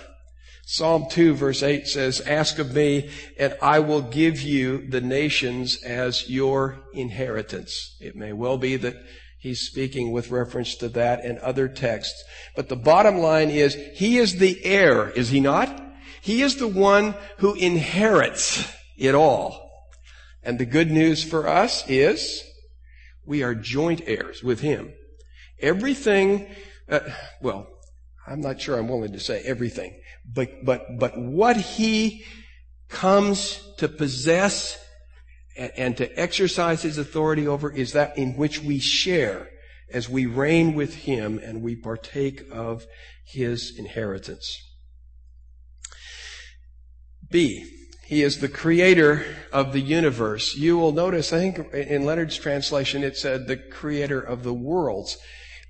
Psalm 0.65 1.05
2 1.07 1.35
verse 1.35 1.61
8 1.61 1.87
says, 1.87 2.19
Ask 2.21 2.57
of 2.57 2.73
me 2.73 3.11
and 3.37 3.55
I 3.61 3.77
will 3.77 4.01
give 4.01 4.41
you 4.41 4.87
the 4.89 5.01
nations 5.01 5.83
as 5.83 6.27
your 6.27 6.79
inheritance. 6.95 7.95
It 7.99 8.15
may 8.15 8.33
well 8.33 8.57
be 8.57 8.75
that 8.77 8.95
he's 9.37 9.61
speaking 9.61 10.11
with 10.11 10.31
reference 10.31 10.73
to 10.77 10.89
that 10.89 11.23
and 11.23 11.37
other 11.39 11.67
texts. 11.67 12.23
But 12.55 12.69
the 12.69 12.75
bottom 12.75 13.19
line 13.19 13.51
is, 13.51 13.77
he 13.93 14.17
is 14.17 14.37
the 14.37 14.65
heir, 14.65 15.11
is 15.11 15.29
he 15.29 15.39
not? 15.39 15.79
He 16.23 16.41
is 16.41 16.55
the 16.55 16.67
one 16.67 17.13
who 17.37 17.53
inherits 17.53 18.67
it 18.97 19.13
all. 19.13 19.62
And 20.43 20.59
the 20.59 20.65
good 20.65 20.91
news 20.91 21.23
for 21.23 21.47
us 21.47 21.83
is 21.87 22.43
we 23.25 23.43
are 23.43 23.55
joint 23.55 24.01
heirs 24.05 24.43
with 24.43 24.59
him. 24.59 24.93
Everything, 25.59 26.53
uh, 26.89 26.99
well, 27.41 27.67
I'm 28.27 28.41
not 28.41 28.59
sure 28.59 28.77
I'm 28.77 28.87
willing 28.87 29.13
to 29.13 29.19
say 29.19 29.41
everything, 29.43 29.99
But, 30.25 30.65
but, 30.65 30.99
but 30.99 31.17
what 31.17 31.57
he 31.57 32.25
comes 32.89 33.59
to 33.77 33.87
possess 33.87 34.77
and, 35.57 35.71
and 35.77 35.97
to 35.97 36.19
exercise 36.19 36.81
his 36.81 36.97
authority 36.97 37.47
over 37.47 37.71
is 37.71 37.93
that 37.93 38.17
in 38.17 38.35
which 38.35 38.61
we 38.61 38.79
share 38.79 39.49
as 39.91 40.09
we 40.09 40.25
reign 40.25 40.73
with 40.73 40.95
him 40.95 41.39
and 41.43 41.61
we 41.61 41.75
partake 41.75 42.43
of 42.51 42.85
his 43.25 43.77
inheritance. 43.77 44.61
B. 47.29 47.82
He 48.13 48.21
is 48.21 48.41
the 48.41 48.47
creator 48.47 49.25
of 49.51 49.73
the 49.73 49.79
universe. 49.79 50.55
You 50.55 50.77
will 50.77 50.91
notice, 50.91 51.33
I 51.33 51.39
think 51.39 51.73
in 51.73 52.05
Leonard's 52.05 52.37
translation, 52.37 53.03
it 53.03 53.17
said 53.17 53.47
the 53.47 53.57
creator 53.57 54.21
of 54.21 54.43
the 54.43 54.53
worlds. 54.53 55.17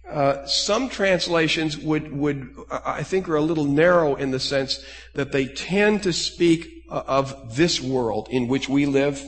Uh, 0.09 0.45
some 0.45 0.89
translations 0.89 1.77
would, 1.77 2.11
would, 2.11 2.53
I 2.69 3.01
think, 3.03 3.29
are 3.29 3.37
a 3.37 3.41
little 3.41 3.63
narrow 3.63 4.15
in 4.15 4.31
the 4.31 4.41
sense 4.41 4.83
that 5.13 5.31
they 5.31 5.45
tend 5.45 6.03
to 6.03 6.11
speak 6.11 6.83
of 6.89 7.55
this 7.55 7.79
world 7.79 8.27
in 8.29 8.49
which 8.49 8.67
we 8.67 8.87
live, 8.87 9.23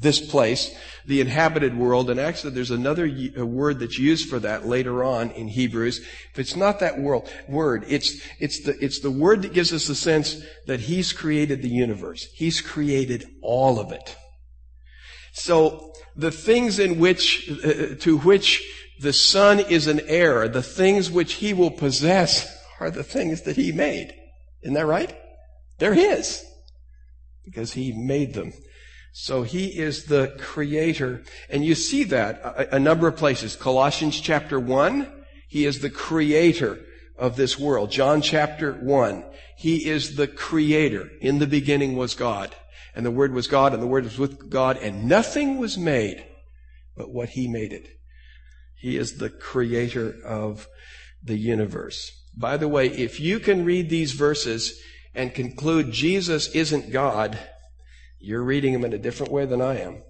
this 0.00 0.20
place, 0.20 0.74
the 1.06 1.20
inhabited 1.20 1.76
world. 1.76 2.08
And 2.10 2.20
actually, 2.20 2.52
there's 2.52 2.70
another 2.70 3.10
word 3.36 3.80
that's 3.80 3.98
used 3.98 4.28
for 4.28 4.38
that 4.40 4.66
later 4.66 5.02
on 5.02 5.30
in 5.32 5.48
Hebrews. 5.48 5.98
If 6.32 6.38
it's 6.38 6.56
not 6.56 6.80
that 6.80 6.98
world, 6.98 7.28
word, 7.48 7.84
it's, 7.88 8.20
it's 8.38 8.64
the, 8.64 8.76
it's 8.82 9.00
the 9.00 9.10
word 9.10 9.42
that 9.42 9.52
gives 9.52 9.72
us 9.72 9.86
the 9.88 9.94
sense 9.94 10.40
that 10.66 10.80
He's 10.80 11.12
created 11.12 11.62
the 11.62 11.68
universe. 11.68 12.28
He's 12.34 12.60
created 12.60 13.26
all 13.42 13.80
of 13.80 13.92
it. 13.92 14.16
So, 15.32 15.92
the 16.16 16.30
things 16.30 16.78
in 16.78 16.98
which, 16.98 17.48
uh, 17.64 17.94
to 18.00 18.18
which 18.18 18.64
the 19.00 19.12
Son 19.12 19.60
is 19.60 19.86
an 19.86 20.00
heir, 20.06 20.48
the 20.48 20.62
things 20.62 21.10
which 21.10 21.34
He 21.34 21.54
will 21.54 21.70
possess 21.70 22.56
are 22.80 22.90
the 22.90 23.04
things 23.04 23.42
that 23.42 23.56
He 23.56 23.72
made. 23.72 24.14
Isn't 24.62 24.74
that 24.74 24.86
right? 24.86 25.16
They're 25.78 25.94
His. 25.94 26.44
Because 27.44 27.72
He 27.72 27.92
made 27.92 28.34
them. 28.34 28.52
So 29.20 29.42
he 29.42 29.76
is 29.76 30.04
the 30.04 30.32
creator. 30.38 31.24
And 31.50 31.64
you 31.64 31.74
see 31.74 32.04
that 32.04 32.36
a, 32.36 32.76
a, 32.76 32.78
number 32.78 33.08
of 33.08 33.16
places. 33.16 33.56
Colossians 33.56 34.20
chapter 34.20 34.60
1, 34.60 35.12
he 35.48 35.66
is 35.66 35.80
the 35.80 35.90
creator 35.90 36.78
of 37.18 37.34
this 37.34 37.58
world. 37.58 37.90
John 37.90 38.22
chapter 38.22 38.74
1, 38.74 39.24
he 39.56 39.88
is 39.88 40.14
the 40.14 40.28
creator. 40.28 41.10
In 41.20 41.40
the 41.40 41.48
beginning 41.48 41.96
was 41.96 42.14
God. 42.14 42.54
And 42.94 43.04
the 43.04 43.10
Word 43.10 43.34
was 43.34 43.48
God, 43.48 43.74
and 43.74 43.82
the 43.82 43.88
Word 43.88 44.04
was 44.04 44.20
with 44.20 44.48
God, 44.48 44.76
and 44.76 45.08
nothing 45.08 45.58
was 45.58 45.76
made 45.76 46.24
but 46.96 47.10
what 47.10 47.30
he 47.30 47.48
made 47.48 47.72
it. 47.72 47.88
He 48.76 48.96
is 48.96 49.18
the 49.18 49.30
creator 49.30 50.14
of 50.24 50.68
the 51.24 51.36
universe. 51.36 52.12
By 52.36 52.56
the 52.56 52.68
way, 52.68 52.86
if 52.86 53.18
you 53.18 53.40
can 53.40 53.64
read 53.64 53.90
these 53.90 54.12
verses 54.12 54.80
and 55.12 55.34
conclude 55.34 55.90
Jesus 55.90 56.46
isn't 56.54 56.92
God, 56.92 57.36
you're 58.20 58.42
reading 58.42 58.72
them 58.72 58.84
in 58.84 58.92
a 58.92 58.98
different 58.98 59.32
way 59.32 59.46
than 59.46 59.60
I 59.60 59.80
am. 59.80 60.02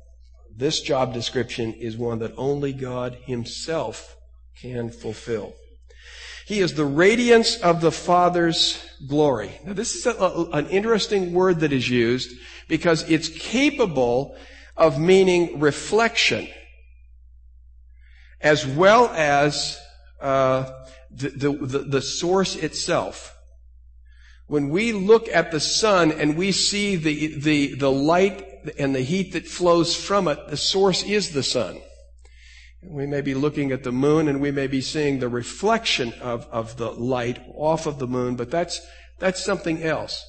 This 0.55 0.81
job 0.81 1.15
description 1.15 1.73
is 1.75 1.97
one 1.97 2.19
that 2.19 2.35
only 2.37 2.73
God 2.73 3.19
Himself 3.25 4.17
can 4.61 4.91
fulfill. 4.91 5.55
He 6.47 6.61
is 6.61 6.75
the 6.75 6.85
radiance 6.85 7.57
of 7.57 7.81
the 7.81 7.93
Father's 7.93 8.83
glory. 9.07 9.61
Now, 9.65 9.75
this 9.75 9.95
is 9.95 10.07
a, 10.07 10.13
a, 10.13 10.51
an 10.51 10.67
interesting 10.69 11.33
word 11.33 11.61
that 11.61 11.73
is 11.73 11.89
used 11.89 12.35
because 12.69 13.09
it's 13.11 13.29
capable 13.29 14.35
of 14.77 14.99
meaning 14.99 15.61
reflection 15.61 16.49
as 18.41 18.67
well 18.67 19.09
as 19.09 19.79
uh, 20.21 20.71
the, 21.11 21.51
the, 21.51 21.79
the 21.81 22.03
source 22.03 22.57
itself 22.57 23.35
when 24.49 24.71
we 24.71 24.93
look 24.93 25.29
at 25.29 25.51
the 25.51 25.61
sun 25.61 26.11
and 26.11 26.37
we 26.37 26.53
see 26.53 26.97
the, 26.97 27.39
the, 27.39 27.75
the 27.75 27.91
light 27.91 28.47
and 28.79 28.95
the 28.95 29.03
heat 29.03 29.35
that 29.35 29.47
flows 29.47 29.95
from 29.95 30.27
it, 30.27 30.49
the 30.49 30.57
source 30.57 31.03
is 31.03 31.31
the 31.31 31.43
sun. 31.43 31.81
We 32.83 33.07
may 33.07 33.21
be 33.21 33.35
looking 33.35 33.73
at 33.73 33.85
the 33.85 33.93
moon 33.93 34.27
and 34.27 34.41
we 34.41 34.51
may 34.51 34.67
be 34.67 34.81
seeing 34.81 35.19
the 35.19 35.29
reflection 35.29 36.15
of, 36.15 36.49
of 36.51 36.79
the 36.79 36.91
light 36.91 37.41
off 37.55 37.87
of 37.87 37.99
the 37.99 38.07
moon, 38.07 38.37
but 38.37 38.51
that's, 38.51 38.81
that's 39.19 39.45
something 39.45 39.83
else. 39.83 40.25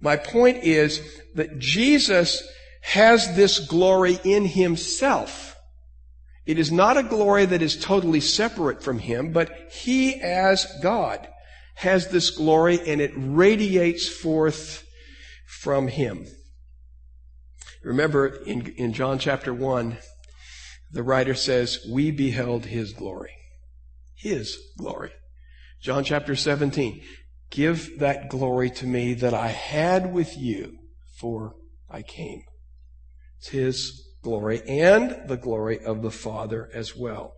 My 0.00 0.16
point 0.16 0.64
is 0.64 1.02
that 1.34 1.58
Jesus 1.58 2.42
has 2.80 3.36
this 3.36 3.58
glory 3.58 4.18
in 4.24 4.46
himself. 4.46 5.56
It 6.46 6.58
is 6.58 6.72
not 6.72 6.96
a 6.96 7.02
glory 7.02 7.44
that 7.44 7.60
is 7.60 7.78
totally 7.78 8.20
separate 8.20 8.82
from 8.82 9.00
him, 9.00 9.32
but 9.32 9.50
he 9.70 10.14
as 10.22 10.66
God 10.82 11.28
has 11.78 12.08
this 12.08 12.30
glory 12.30 12.80
and 12.86 13.00
it 13.00 13.12
radiates 13.14 14.08
forth 14.08 14.84
from 15.46 15.86
him. 15.86 16.26
Remember 17.84 18.26
in, 18.26 18.66
in 18.76 18.92
John 18.92 19.20
chapter 19.20 19.54
1, 19.54 19.96
the 20.90 21.04
writer 21.04 21.34
says, 21.34 21.86
We 21.88 22.10
beheld 22.10 22.66
his 22.66 22.92
glory. 22.92 23.30
His 24.16 24.58
glory. 24.76 25.12
John 25.80 26.02
chapter 26.02 26.34
17, 26.34 27.00
Give 27.50 28.00
that 28.00 28.28
glory 28.28 28.70
to 28.70 28.86
me 28.86 29.14
that 29.14 29.32
I 29.32 29.48
had 29.48 30.12
with 30.12 30.36
you, 30.36 30.78
for 31.20 31.54
I 31.88 32.02
came. 32.02 32.42
It's 33.38 33.50
his 33.50 34.04
glory 34.22 34.62
and 34.68 35.28
the 35.28 35.36
glory 35.36 35.78
of 35.78 36.02
the 36.02 36.10
Father 36.10 36.68
as 36.74 36.96
well. 36.96 37.34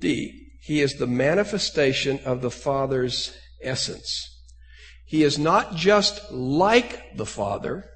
D. 0.00 0.45
He 0.66 0.80
is 0.80 0.94
the 0.94 1.06
manifestation 1.06 2.18
of 2.24 2.42
the 2.42 2.50
Father's 2.50 3.32
essence. 3.62 4.42
He 5.04 5.22
is 5.22 5.38
not 5.38 5.76
just 5.76 6.32
like 6.32 7.16
the 7.16 7.24
Father, 7.24 7.88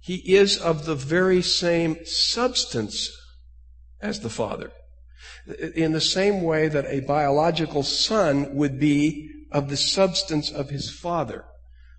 he 0.00 0.36
is 0.36 0.56
of 0.56 0.84
the 0.84 0.94
very 0.94 1.42
same 1.42 1.96
substance 2.06 3.10
as 4.00 4.20
the 4.20 4.30
Father. 4.30 4.70
In 5.74 5.90
the 5.90 6.00
same 6.00 6.42
way 6.42 6.68
that 6.68 6.86
a 6.86 7.00
biological 7.00 7.82
son 7.82 8.54
would 8.54 8.78
be 8.78 9.28
of 9.50 9.68
the 9.68 9.76
substance 9.76 10.52
of 10.52 10.70
his 10.70 10.90
Father. 10.90 11.44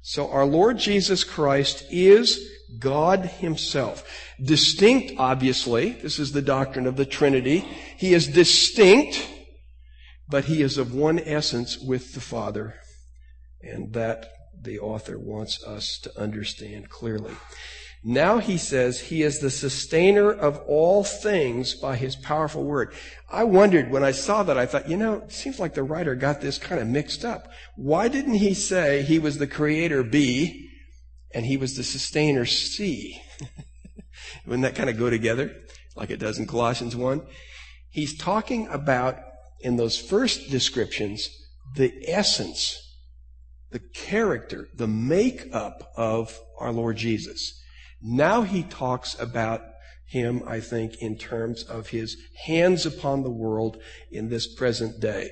So 0.01 0.31
our 0.31 0.45
Lord 0.45 0.77
Jesus 0.77 1.25
Christ 1.25 1.83
is 1.89 2.39
God 2.79 3.25
Himself. 3.25 4.07
Distinct, 4.41 5.15
obviously. 5.17 5.91
This 5.91 6.17
is 6.17 6.31
the 6.31 6.41
doctrine 6.41 6.87
of 6.87 6.95
the 6.95 7.05
Trinity. 7.05 7.59
He 7.97 8.13
is 8.13 8.27
distinct 8.27 9.27
but 10.27 10.45
he 10.45 10.61
is 10.61 10.77
of 10.77 10.93
one 10.93 11.19
essence 11.19 11.77
with 11.77 12.13
the 12.13 12.21
Father, 12.21 12.75
and 13.61 13.93
that 13.93 14.27
the 14.59 14.79
author 14.79 15.19
wants 15.19 15.63
us 15.63 15.99
to 15.99 16.19
understand 16.19 16.89
clearly. 16.89 17.35
Now 18.07 18.37
he 18.37 18.59
says 18.59 18.99
he 18.99 19.23
is 19.23 19.39
the 19.39 19.49
sustainer 19.49 20.31
of 20.31 20.59
all 20.67 21.03
things 21.03 21.73
by 21.73 21.95
his 21.95 22.15
powerful 22.15 22.63
word. 22.63 22.93
I 23.31 23.45
wondered 23.45 23.89
when 23.89 24.03
I 24.03 24.11
saw 24.11 24.43
that, 24.43 24.59
I 24.59 24.67
thought, 24.67 24.87
you 24.87 24.95
know, 24.95 25.23
it 25.23 25.31
seems 25.31 25.59
like 25.59 25.73
the 25.73 25.81
writer 25.81 26.13
got 26.13 26.39
this 26.39 26.59
kind 26.59 26.79
of 26.79 26.87
mixed 26.87 27.25
up. 27.25 27.47
Why 27.75 28.07
didn't 28.07 28.35
he 28.35 28.53
say 28.53 29.01
he 29.01 29.17
was 29.17 29.39
the 29.39 29.47
creator 29.47 30.03
B 30.03 30.69
and 31.33 31.47
he 31.47 31.57
was 31.57 31.75
the 31.75 31.83
sustainer 31.83 32.45
C? 32.45 33.19
Wouldn't 34.45 34.61
that 34.61 34.75
kind 34.75 34.89
of 34.89 34.99
go 34.99 35.09
together 35.09 35.55
like 35.95 36.11
it 36.11 36.19
does 36.19 36.37
in 36.37 36.45
Colossians 36.45 36.95
1? 36.95 37.25
He's 37.89 38.15
talking 38.15 38.67
about 38.67 39.17
in 39.65 39.77
those 39.77 39.97
first 39.97 40.51
descriptions 40.51 41.27
the 41.75 41.91
essence, 42.07 42.79
the 43.71 43.79
character, 43.79 44.69
the 44.75 44.87
makeup 44.87 45.91
of 45.97 46.39
our 46.59 46.71
Lord 46.71 46.97
Jesus. 46.97 47.63
Now 47.99 48.43
he 48.43 48.61
talks 48.61 49.19
about 49.19 49.61
him, 50.05 50.43
I 50.45 50.59
think, 50.59 51.01
in 51.01 51.17
terms 51.17 51.63
of 51.63 51.87
his 51.87 52.15
hands 52.45 52.85
upon 52.85 53.23
the 53.23 53.31
world 53.31 53.81
in 54.11 54.29
this 54.29 54.53
present 54.53 54.99
day. 54.99 55.31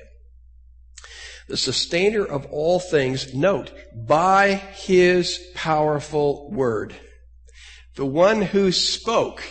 The 1.46 1.56
sustainer 1.56 2.24
of 2.24 2.44
all 2.46 2.80
things, 2.80 3.34
note, 3.34 3.70
by 3.94 4.54
his 4.54 5.38
powerful 5.54 6.50
word. 6.50 6.92
The 7.94 8.04
one 8.04 8.42
who 8.42 8.72
spoke, 8.72 9.44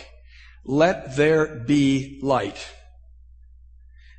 let 0.66 1.16
there 1.16 1.64
be 1.66 2.20
light 2.22 2.62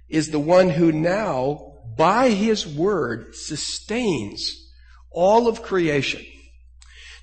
is 0.09 0.29
the 0.29 0.39
one 0.39 0.69
who 0.69 0.91
now, 0.91 1.73
by 1.97 2.29
his 2.29 2.67
word, 2.67 3.35
sustains 3.35 4.71
all 5.11 5.47
of 5.47 5.63
creation. 5.63 6.23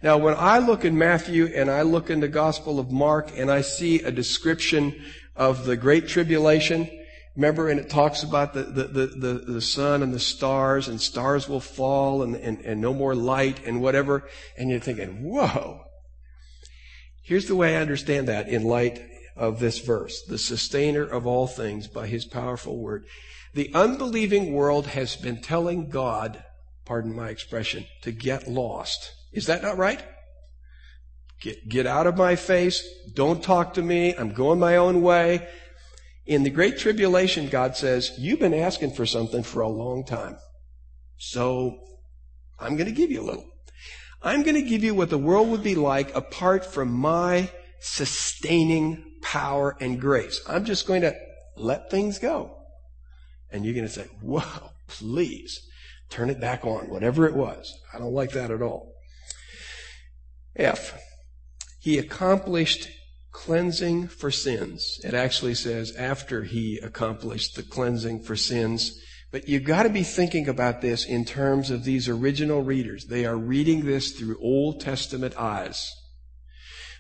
Now, 0.03 0.19
when 0.19 0.35
I 0.37 0.59
look 0.59 0.85
in 0.85 0.99
Matthew 0.99 1.47
and 1.47 1.71
I 1.71 1.83
look 1.83 2.11
in 2.11 2.21
the 2.21 2.29
Gospel 2.29 2.81
of 2.81 2.91
Mark 2.91 3.31
and 3.37 3.51
I 3.51 3.61
see 3.61 4.03
a 4.03 4.11
description 4.11 5.01
of 5.37 5.65
the 5.65 5.77
Great 5.77 6.09
Tribulation, 6.09 6.91
remember, 7.37 7.69
and 7.69 7.79
it 7.79 7.89
talks 7.89 8.25
about 8.25 8.53
the, 8.53 8.65
the, 8.65 8.85
the, 8.85 9.07
the, 9.07 9.33
the 9.53 9.61
sun 9.61 10.03
and 10.03 10.13
the 10.13 10.19
stars, 10.19 10.89
and 10.89 11.01
stars 11.01 11.49
will 11.49 11.61
fall 11.61 12.23
and, 12.23 12.35
and, 12.35 12.61
and 12.63 12.81
no 12.81 12.93
more 12.93 13.15
light 13.15 13.65
and 13.65 13.81
whatever, 13.81 14.29
and 14.59 14.71
you're 14.71 14.81
thinking, 14.81 15.23
whoa. 15.23 15.83
Here's 17.23 17.47
the 17.47 17.55
way 17.55 17.77
I 17.77 17.81
understand 17.81 18.27
that 18.27 18.49
in 18.49 18.65
light 18.65 19.01
of 19.37 19.59
this 19.59 19.79
verse, 19.79 20.23
the 20.23 20.39
sustainer 20.39 21.03
of 21.03 21.27
all 21.27 21.47
things 21.47 21.87
by 21.87 22.07
his 22.07 22.25
powerful 22.25 22.79
word. 22.79 23.05
The 23.55 23.71
unbelieving 23.75 24.53
world 24.53 24.87
has 24.89 25.17
been 25.17 25.41
telling 25.41 25.89
God, 25.89 26.43
pardon 26.85 27.15
my 27.15 27.29
expression, 27.29 27.87
to 28.03 28.13
get 28.13 28.49
lost. 28.49 29.13
Is 29.33 29.47
that 29.47 29.63
not 29.63 29.79
right? 29.79 30.03
Get, 31.41 31.69
get 31.69 31.87
out 31.87 32.07
of 32.07 32.17
my 32.17 32.37
face. 32.37 32.87
Don't 33.15 33.43
talk 33.43 33.75
to 33.75 33.83
me. 33.83 34.15
I'm 34.17 34.33
going 34.33 34.59
my 34.59 34.77
own 34.77 35.03
way. 35.03 35.49
In 36.25 36.45
the 36.45 36.51
Great 36.51 36.79
Tribulation, 36.79 37.49
God 37.49 37.77
says, 37.77 38.13
You've 38.17 38.39
been 38.39 38.55
asking 38.55 38.95
for 38.95 39.05
something 39.05 39.43
for 39.43 39.61
a 39.61 39.69
long 39.69 40.05
time. 40.05 40.37
So 41.17 41.81
I'm 42.61 42.77
going 42.77 42.89
to 42.89 42.95
give 42.95 43.11
you 43.11 43.23
a 43.23 43.27
little. 43.27 43.47
I'm 44.23 44.45
going 44.45 44.55
to 44.55 44.63
give 44.63 44.85
you 44.85 44.95
what 44.95 45.11
the 45.11 45.19
world 45.19 45.49
would 45.49 45.65
be 45.65 45.75
like 45.75 46.15
apart 46.15 46.65
from 46.65 46.93
my 46.93 47.51
sustaining 47.81 49.05
power 49.23 49.77
and 49.81 50.01
grace. 50.01 50.41
I'm 50.49 50.65
just 50.65 50.87
going 50.87 51.03
to 51.03 51.15
let 51.57 51.91
things 51.91 52.19
go. 52.19 52.59
And 53.51 53.65
you're 53.65 53.75
going 53.75 53.87
to 53.87 53.93
say, 53.93 54.07
Whoa, 54.21 54.71
please 54.89 55.61
turn 56.11 56.31
it 56.31 56.41
back 56.41 56.65
on, 56.65 56.91
whatever 56.91 57.27
it 57.27 57.35
was. 57.35 57.73
I 57.95 57.99
don't 57.99 58.13
like 58.13 58.33
that 58.33 58.51
at 58.51 58.63
all. 58.63 58.93
F. 60.57 60.99
He 61.81 61.99
accomplished 61.99 62.89
cleansing 63.33 64.09
for 64.09 64.31
sins. 64.31 65.01
It 65.03 65.15
actually 65.15 65.55
says 65.55 65.97
after 65.97 66.45
he 66.45 66.79
accomplished 66.79 67.57
the 67.57 67.63
cleansing 67.63 68.23
for 68.23 68.37
sins. 68.37 69.01
But 69.31 69.49
you've 69.49 69.65
got 69.65 69.85
to 69.85 69.89
be 69.89 70.03
thinking 70.03 70.49
about 70.49 70.83
this 70.83 71.07
in 71.07 71.25
terms 71.25 71.71
of 71.71 71.85
these 71.85 72.09
original 72.09 72.63
readers. 72.63 73.07
They 73.07 73.25
are 73.25 73.37
reading 73.37 73.87
this 73.87 74.13
through 74.13 74.39
Old 74.41 74.81
Testament 74.81 75.35
eyes. 75.39 75.91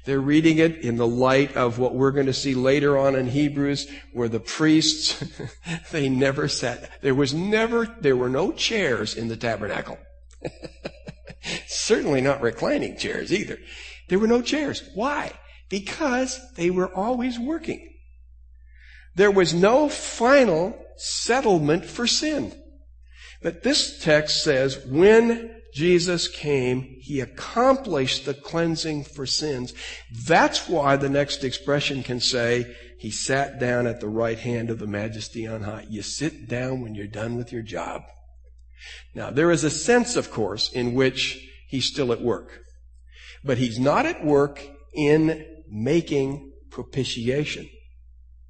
They're 0.05 0.21
reading 0.21 0.59
it 0.59 0.79
in 0.79 0.97
the 0.97 1.07
light 1.07 1.57
of 1.57 1.79
what 1.79 1.95
we're 1.95 2.11
going 2.11 2.27
to 2.27 2.33
see 2.33 2.55
later 2.55 2.99
on 2.99 3.15
in 3.15 3.29
Hebrews, 3.29 3.89
where 4.13 4.29
the 4.29 4.41
priests, 4.41 5.23
they 5.93 6.09
never 6.09 6.49
sat. 6.49 7.03
There 7.03 7.15
was 7.15 7.33
never, 7.33 7.87
there 8.01 8.17
were 8.17 8.29
no 8.29 8.53
chairs 8.53 9.15
in 9.15 9.29
the 9.29 9.37
tabernacle. 9.37 9.99
Certainly 11.67 12.21
not 12.23 12.41
reclining 12.41 12.97
chairs 12.97 13.33
either. 13.33 13.59
There 14.09 14.19
were 14.19 14.27
no 14.27 14.43
chairs. 14.43 14.83
Why? 14.95 15.33
Because 15.69 16.41
they 16.57 16.71
were 16.71 16.93
always 16.93 17.39
working. 17.39 17.89
There 19.15 19.31
was 19.31 19.55
no 19.55 19.89
final 19.89 20.79
settlement 20.97 21.85
for 21.85 22.07
sin. 22.07 22.53
But 23.43 23.63
this 23.63 24.03
text 24.03 24.43
says, 24.43 24.85
when 24.87 25.62
Jesus 25.73 26.29
came, 26.29 26.97
He 27.01 27.21
accomplished 27.21 28.27
the 28.27 28.35
cleansing 28.35 29.05
for 29.05 29.25
sins. 29.25 29.73
That's 30.27 30.69
why 30.69 30.97
the 30.97 31.09
next 31.09 31.45
expression 31.45 32.03
can 32.03 32.21
say, 32.21 32.77
He 32.99 33.11
sat 33.11 33.59
down 33.59 33.87
at 33.87 34.01
the 34.01 34.09
right 34.09 34.39
hand 34.39 34.69
of 34.69 34.79
the 34.79 34.87
majesty 34.87 35.47
on 35.47 35.63
high. 35.63 35.87
You 35.89 36.03
sit 36.03 36.49
down 36.49 36.83
when 36.83 36.95
you're 36.95 37.07
done 37.07 37.37
with 37.37 37.53
your 37.53 37.63
job. 37.63 38.03
Now, 39.15 39.31
there 39.31 39.51
is 39.51 39.65
a 39.65 39.71
sense, 39.71 40.17
of 40.17 40.31
course, 40.31 40.71
in 40.71 40.95
which 40.95 41.49
He's 41.69 41.87
still 41.87 42.13
at 42.13 42.21
work. 42.21 42.61
But 43.43 43.59
He's 43.59 43.79
not 43.79 44.05
at 44.05 44.25
work 44.25 44.63
in 44.95 45.47
making 45.71 46.53
propitiation, 46.71 47.71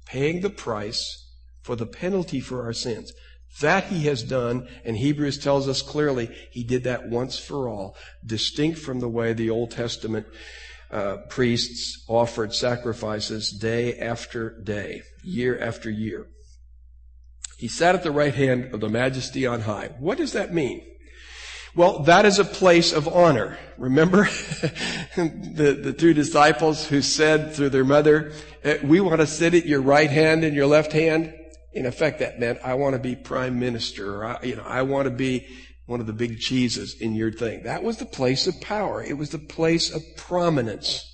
paying 0.05 0.41
the 0.41 0.49
price 0.49 1.31
for 1.61 1.77
the 1.77 1.85
penalty 1.85 2.41
for 2.41 2.63
our 2.63 2.73
sins. 2.73 3.13
That 3.61 3.85
he 3.85 4.05
has 4.05 4.23
done, 4.23 4.67
and 4.83 4.97
Hebrews 4.97 5.37
tells 5.37 5.67
us 5.67 5.81
clearly 5.81 6.29
he 6.51 6.63
did 6.63 6.85
that 6.85 7.07
once 7.07 7.37
for 7.37 7.69
all, 7.69 7.95
distinct 8.25 8.79
from 8.79 8.99
the 8.99 9.09
way 9.09 9.33
the 9.33 9.49
Old 9.49 9.71
Testament 9.71 10.25
uh, 10.89 11.17
priests 11.29 12.03
offered 12.07 12.53
sacrifices 12.53 13.51
day 13.51 13.97
after 13.97 14.61
day, 14.61 15.01
year 15.23 15.59
after 15.59 15.89
year. 15.89 16.27
He 17.57 17.67
sat 17.67 17.95
at 17.95 18.03
the 18.03 18.11
right 18.11 18.33
hand 18.33 18.73
of 18.73 18.79
the 18.79 18.89
majesty 18.89 19.47
on 19.47 19.61
high. 19.61 19.91
What 19.99 20.17
does 20.17 20.33
that 20.33 20.53
mean? 20.53 20.83
Well, 21.75 21.99
that 22.03 22.25
is 22.25 22.37
a 22.37 22.45
place 22.45 22.93
of 22.93 23.07
honor. 23.07 23.57
Remember 23.77 24.23
the, 25.15 25.79
the 25.81 25.93
two 25.93 26.13
disciples 26.13 26.85
who 26.85 27.01
said 27.01 27.53
through 27.53 27.69
their 27.69 27.83
mother, 27.83 28.31
eh, 28.63 28.77
we 28.83 28.99
want 28.99 29.21
to 29.21 29.27
sit 29.27 29.55
at 29.55 29.65
your 29.65 29.81
right 29.81 30.09
hand 30.09 30.43
and 30.43 30.55
your 30.55 30.67
left 30.67 30.91
hand? 30.91 31.33
In 31.73 31.85
effect, 31.85 32.19
that 32.19 32.39
meant 32.39 32.59
I 32.63 32.75
want 32.75 32.93
to 32.93 32.99
be 32.99 33.15
prime 33.15 33.59
minister, 33.59 34.15
or 34.15 34.25
I, 34.25 34.43
you 34.43 34.55
know, 34.55 34.63
I 34.63 34.83
want 34.83 35.05
to 35.05 35.13
be 35.13 35.47
one 35.85 35.99
of 35.99 36.07
the 36.07 36.13
big 36.13 36.39
cheeses 36.39 36.95
in 36.99 37.15
your 37.15 37.31
thing. 37.31 37.63
That 37.63 37.83
was 37.83 37.97
the 37.97 38.05
place 38.05 38.47
of 38.47 38.61
power. 38.61 39.03
It 39.03 39.17
was 39.17 39.31
the 39.31 39.39
place 39.39 39.93
of 39.93 40.01
prominence. 40.15 41.09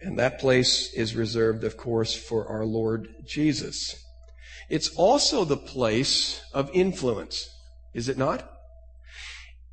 And 0.00 0.18
that 0.18 0.40
place 0.40 0.92
is 0.94 1.14
reserved, 1.14 1.62
of 1.64 1.76
course, 1.76 2.14
for 2.14 2.48
our 2.48 2.64
Lord 2.64 3.08
Jesus. 3.26 3.94
It's 4.68 4.88
also 4.96 5.44
the 5.44 5.56
place 5.56 6.40
of 6.52 6.70
influence, 6.72 7.48
is 7.94 8.08
it 8.08 8.18
not? 8.18 8.48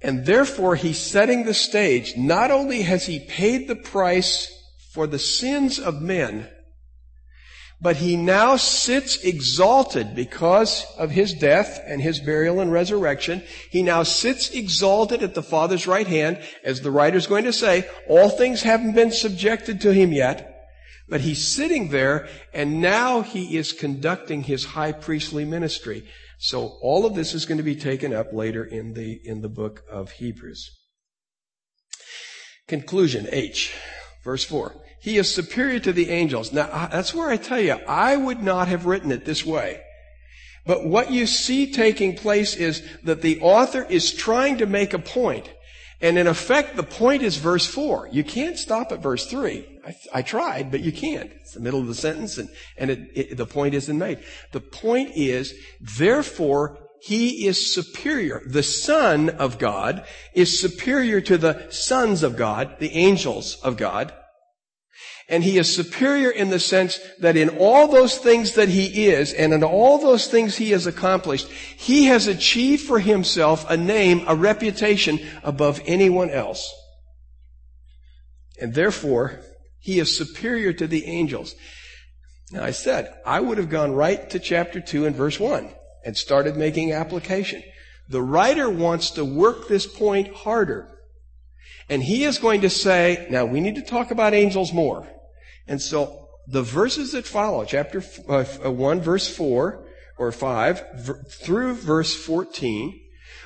And 0.01 0.25
therefore, 0.25 0.75
he's 0.75 0.99
setting 0.99 1.45
the 1.45 1.53
stage. 1.53 2.15
Not 2.15 2.51
only 2.51 2.83
has 2.83 3.05
he 3.05 3.19
paid 3.19 3.67
the 3.67 3.75
price 3.75 4.51
for 4.93 5.07
the 5.07 5.19
sins 5.19 5.79
of 5.79 6.01
men, 6.01 6.49
but 7.81 7.97
he 7.97 8.17
now 8.17 8.57
sits 8.57 9.23
exalted 9.23 10.13
because 10.13 10.85
of 10.97 11.11
his 11.11 11.33
death 11.33 11.81
and 11.85 12.01
his 12.01 12.19
burial 12.19 12.59
and 12.59 12.71
resurrection. 12.71 13.41
He 13.71 13.83
now 13.83 14.03
sits 14.03 14.49
exalted 14.49 15.23
at 15.23 15.33
the 15.33 15.43
Father's 15.43 15.87
right 15.87 16.07
hand, 16.07 16.41
as 16.63 16.81
the 16.81 16.91
writer's 16.91 17.27
going 17.27 17.45
to 17.45 17.53
say, 17.53 17.89
all 18.07 18.29
things 18.29 18.63
haven't 18.63 18.95
been 18.95 19.11
subjected 19.11 19.79
to 19.81 19.93
him 19.93 20.11
yet, 20.11 20.67
but 21.07 21.21
he's 21.21 21.47
sitting 21.47 21.89
there 21.89 22.27
and 22.53 22.81
now 22.81 23.21
he 23.21 23.55
is 23.55 23.71
conducting 23.71 24.43
his 24.43 24.65
high 24.65 24.91
priestly 24.91 25.45
ministry. 25.45 26.05
So 26.37 26.77
all 26.81 27.05
of 27.05 27.15
this 27.15 27.33
is 27.33 27.45
going 27.45 27.57
to 27.59 27.63
be 27.63 27.75
taken 27.75 28.13
up 28.13 28.33
later 28.33 28.63
in 28.63 28.93
the, 28.93 29.19
in 29.23 29.41
the 29.41 29.49
book 29.49 29.83
of 29.89 30.11
Hebrews. 30.11 30.69
Conclusion, 32.67 33.27
H, 33.31 33.73
verse 34.23 34.43
4. 34.43 34.75
He 34.99 35.17
is 35.17 35.33
superior 35.33 35.79
to 35.79 35.93
the 35.93 36.09
angels. 36.09 36.51
Now, 36.51 36.87
that's 36.91 37.13
where 37.13 37.29
I 37.29 37.37
tell 37.37 37.59
you, 37.59 37.73
I 37.87 38.17
would 38.17 38.41
not 38.41 38.67
have 38.67 38.85
written 38.85 39.11
it 39.11 39.25
this 39.25 39.45
way. 39.45 39.81
But 40.65 40.85
what 40.85 41.11
you 41.11 41.25
see 41.25 41.71
taking 41.71 42.15
place 42.15 42.55
is 42.55 42.83
that 43.03 43.21
the 43.21 43.39
author 43.41 43.83
is 43.83 44.13
trying 44.13 44.57
to 44.57 44.65
make 44.65 44.93
a 44.93 44.99
point. 44.99 45.51
And 46.01 46.17
in 46.17 46.27
effect, 46.27 46.75
the 46.75 46.83
point 46.83 47.23
is 47.23 47.37
verse 47.37 47.65
4. 47.65 48.09
You 48.11 48.23
can't 48.23 48.57
stop 48.57 48.91
at 48.91 49.01
verse 49.01 49.25
3. 49.25 49.81
I, 49.85 49.95
I 50.13 50.21
tried, 50.21 50.71
but 50.71 50.81
you 50.81 50.91
can't. 50.91 51.31
It's 51.41 51.53
the 51.53 51.59
middle 51.59 51.79
of 51.79 51.87
the 51.87 51.95
sentence 51.95 52.37
and, 52.37 52.49
and 52.77 52.91
it, 52.91 53.11
it, 53.15 53.37
the 53.37 53.45
point 53.45 53.73
isn't 53.73 53.97
made. 53.97 54.19
The 54.51 54.61
point 54.61 55.11
is, 55.15 55.53
therefore, 55.81 56.77
he 57.01 57.47
is 57.47 57.73
superior. 57.73 58.41
The 58.45 58.63
Son 58.63 59.29
of 59.29 59.57
God 59.57 60.05
is 60.33 60.59
superior 60.59 61.21
to 61.21 61.37
the 61.37 61.67
sons 61.69 62.23
of 62.23 62.37
God, 62.37 62.77
the 62.79 62.91
angels 62.91 63.57
of 63.63 63.77
God. 63.77 64.13
And 65.29 65.43
he 65.43 65.59
is 65.59 65.73
superior 65.73 66.31
in 66.31 66.49
the 66.49 66.59
sense 66.59 66.99
that 67.19 67.37
in 67.37 67.49
all 67.49 67.87
those 67.87 68.17
things 68.17 68.55
that 68.55 68.67
he 68.67 69.05
is 69.05 69.31
and 69.31 69.53
in 69.53 69.63
all 69.63 69.99
those 69.99 70.25
things 70.25 70.57
he 70.57 70.71
has 70.71 70.87
accomplished, 70.87 71.47
he 71.47 72.05
has 72.05 72.25
achieved 72.25 72.81
for 72.81 72.99
himself 72.99 73.69
a 73.69 73.77
name, 73.77 74.23
a 74.27 74.35
reputation 74.35 75.19
above 75.43 75.81
anyone 75.85 76.31
else. 76.31 76.73
And 78.59 78.73
therefore, 78.73 79.41
he 79.77 79.99
is 79.99 80.17
superior 80.17 80.73
to 80.73 80.87
the 80.87 81.05
angels. 81.05 81.53
Now 82.51 82.63
I 82.63 82.71
said, 82.71 83.13
I 83.23 83.39
would 83.39 83.59
have 83.59 83.69
gone 83.69 83.91
right 83.91 84.27
to 84.31 84.39
chapter 84.39 84.81
2 84.81 85.05
and 85.05 85.15
verse 85.15 85.39
1 85.39 85.69
and 86.03 86.17
started 86.17 86.57
making 86.57 86.91
application. 86.91 87.61
The 88.09 88.23
writer 88.23 88.67
wants 88.67 89.11
to 89.11 89.23
work 89.23 89.67
this 89.67 89.85
point 89.85 90.33
harder. 90.33 90.89
And 91.87 92.01
he 92.01 92.23
is 92.23 92.39
going 92.39 92.61
to 92.61 92.69
say, 92.69 93.27
now 93.29 93.45
we 93.45 93.59
need 93.59 93.75
to 93.75 93.83
talk 93.83 94.09
about 94.09 94.33
angels 94.33 94.73
more. 94.73 95.07
And 95.69 95.81
so 95.81 96.27
the 96.47 96.63
verses 96.63 97.13
that 97.13 97.25
follow, 97.25 97.63
chapter 97.63 98.03
uh, 98.27 98.43
uh 98.65 98.71
1, 98.71 99.01
verse 99.01 99.33
4 99.33 99.85
or 100.17 100.31
5 100.31 100.85
v- 100.95 101.13
through 101.29 101.75
verse 101.75 102.13
14, 102.15 102.99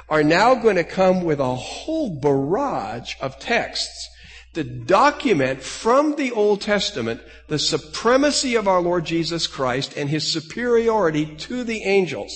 are 0.09 0.23
now 0.23 0.55
going 0.55 0.77
to 0.77 0.83
come 0.83 1.23
with 1.23 1.39
a 1.39 1.55
whole 1.55 2.19
barrage 2.19 3.13
of 3.21 3.38
texts 3.39 4.09
to 4.53 4.63
document 4.63 5.62
from 5.62 6.15
the 6.15 6.31
Old 6.31 6.62
Testament 6.62 7.21
the 7.47 7.59
supremacy 7.59 8.55
of 8.55 8.67
our 8.67 8.81
Lord 8.81 9.05
Jesus 9.05 9.47
Christ 9.47 9.97
and 9.97 10.09
his 10.09 10.31
superiority 10.31 11.25
to 11.25 11.63
the 11.63 11.83
angels. 11.83 12.33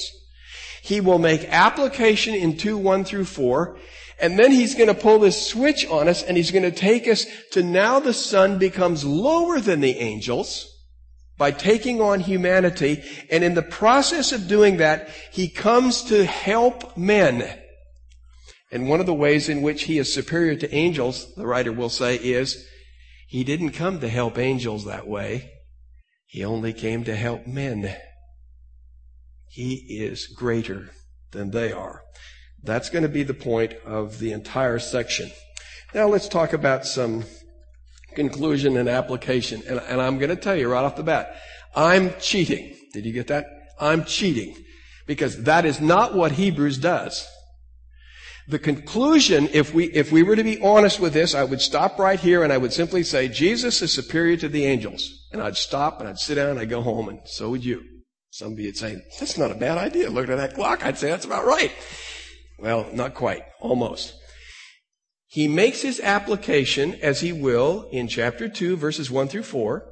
He 0.81 0.99
will 0.99 1.19
make 1.19 1.45
application 1.45 2.33
in 2.33 2.57
2, 2.57 2.77
1 2.77 3.05
through 3.05 3.25
4. 3.25 3.77
And 4.19 4.37
then 4.37 4.51
he's 4.51 4.75
going 4.75 4.87
to 4.87 4.95
pull 4.95 5.19
this 5.19 5.47
switch 5.47 5.85
on 5.87 6.07
us 6.07 6.23
and 6.23 6.35
he's 6.35 6.51
going 6.51 6.63
to 6.63 6.71
take 6.71 7.07
us 7.07 7.25
to 7.51 7.61
now 7.61 7.99
the 7.99 8.13
son 8.13 8.57
becomes 8.57 9.05
lower 9.05 9.59
than 9.59 9.79
the 9.79 9.97
angels 9.99 10.73
by 11.37 11.51
taking 11.51 12.01
on 12.01 12.19
humanity. 12.19 13.03
And 13.29 13.43
in 13.43 13.53
the 13.53 13.61
process 13.61 14.31
of 14.31 14.47
doing 14.47 14.77
that, 14.77 15.09
he 15.31 15.47
comes 15.47 16.03
to 16.05 16.25
help 16.25 16.97
men. 16.97 17.59
And 18.71 18.89
one 18.89 18.99
of 18.99 19.05
the 19.05 19.13
ways 19.13 19.49
in 19.49 19.61
which 19.61 19.83
he 19.83 19.97
is 19.99 20.13
superior 20.13 20.55
to 20.55 20.73
angels, 20.73 21.33
the 21.35 21.45
writer 21.45 21.71
will 21.71 21.89
say, 21.89 22.15
is 22.15 22.65
he 23.27 23.43
didn't 23.43 23.71
come 23.71 23.99
to 23.99 24.09
help 24.09 24.37
angels 24.37 24.85
that 24.85 25.07
way. 25.07 25.51
He 26.25 26.43
only 26.43 26.73
came 26.73 27.03
to 27.03 27.15
help 27.15 27.45
men. 27.45 27.95
He 29.49 29.75
is 30.01 30.27
greater 30.27 30.89
than 31.31 31.51
they 31.51 31.71
are. 31.71 32.01
That's 32.67 32.89
going 32.89 33.03
to 33.03 33.09
be 33.09 33.23
the 33.23 33.33
point 33.33 33.75
of 33.85 34.19
the 34.19 34.33
entire 34.33 34.77
section. 34.77 35.31
Now 35.95 36.07
let's 36.07 36.27
talk 36.27 36.51
about 36.51 36.85
some 36.85 37.23
conclusion 38.13 38.75
and 38.75 38.89
application. 38.89 39.63
And, 39.69 39.79
and 39.87 40.01
I'm 40.01 40.17
going 40.17 40.31
to 40.31 40.35
tell 40.35 40.55
you 40.55 40.69
right 40.69 40.83
off 40.83 40.97
the 40.97 41.03
bat, 41.03 41.33
I'm 41.73 42.13
cheating. 42.19 42.75
Did 42.91 43.05
you 43.05 43.13
get 43.13 43.27
that? 43.27 43.45
I'm 43.79 44.03
cheating. 44.03 44.53
Because 45.05 45.43
that 45.43 45.63
is 45.63 45.79
not 45.79 46.13
what 46.13 46.33
Hebrews 46.33 46.77
does. 46.77 47.25
The 48.49 48.59
conclusion, 48.59 49.47
if 49.53 49.73
we, 49.73 49.85
if 49.85 50.11
we 50.11 50.23
were 50.23 50.35
to 50.35 50.43
be 50.43 50.59
honest 50.59 50.99
with 50.99 51.13
this, 51.13 51.33
I 51.35 51.45
would 51.45 51.61
stop 51.61 51.97
right 51.97 52.19
here 52.19 52.43
and 52.43 52.51
I 52.51 52.57
would 52.57 52.73
simply 52.73 53.03
say, 53.03 53.29
Jesus 53.29 53.81
is 53.81 53.93
superior 53.93 54.35
to 54.37 54.49
the 54.49 54.65
angels. 54.65 55.27
And 55.31 55.41
I'd 55.41 55.55
stop 55.55 56.01
and 56.01 56.09
I'd 56.09 56.19
sit 56.19 56.35
down 56.35 56.49
and 56.49 56.59
I'd 56.59 56.69
go 56.69 56.81
home 56.81 57.07
and 57.07 57.19
so 57.23 57.51
would 57.51 57.63
you. 57.63 57.81
Some 58.31 58.51
of 58.51 58.59
you 58.59 58.65
would 58.65 58.77
say, 58.77 59.01
that's 59.19 59.37
not 59.37 59.51
a 59.51 59.55
bad 59.55 59.77
idea. 59.77 60.09
Look 60.09 60.27
at 60.27 60.35
that 60.35 60.53
clock. 60.53 60.85
I'd 60.85 60.97
say 60.97 61.09
that's 61.09 61.25
about 61.25 61.45
right. 61.45 61.71
Well, 62.57 62.89
not 62.93 63.13
quite. 63.13 63.43
Almost. 63.59 64.13
He 65.27 65.47
makes 65.47 65.81
his 65.81 65.99
application 65.99 66.95
as 67.01 67.21
he 67.21 67.33
will 67.33 67.89
in 67.91 68.07
chapter 68.07 68.47
2 68.47 68.77
verses 68.77 69.11
1 69.11 69.27
through 69.27 69.43
4. 69.43 69.85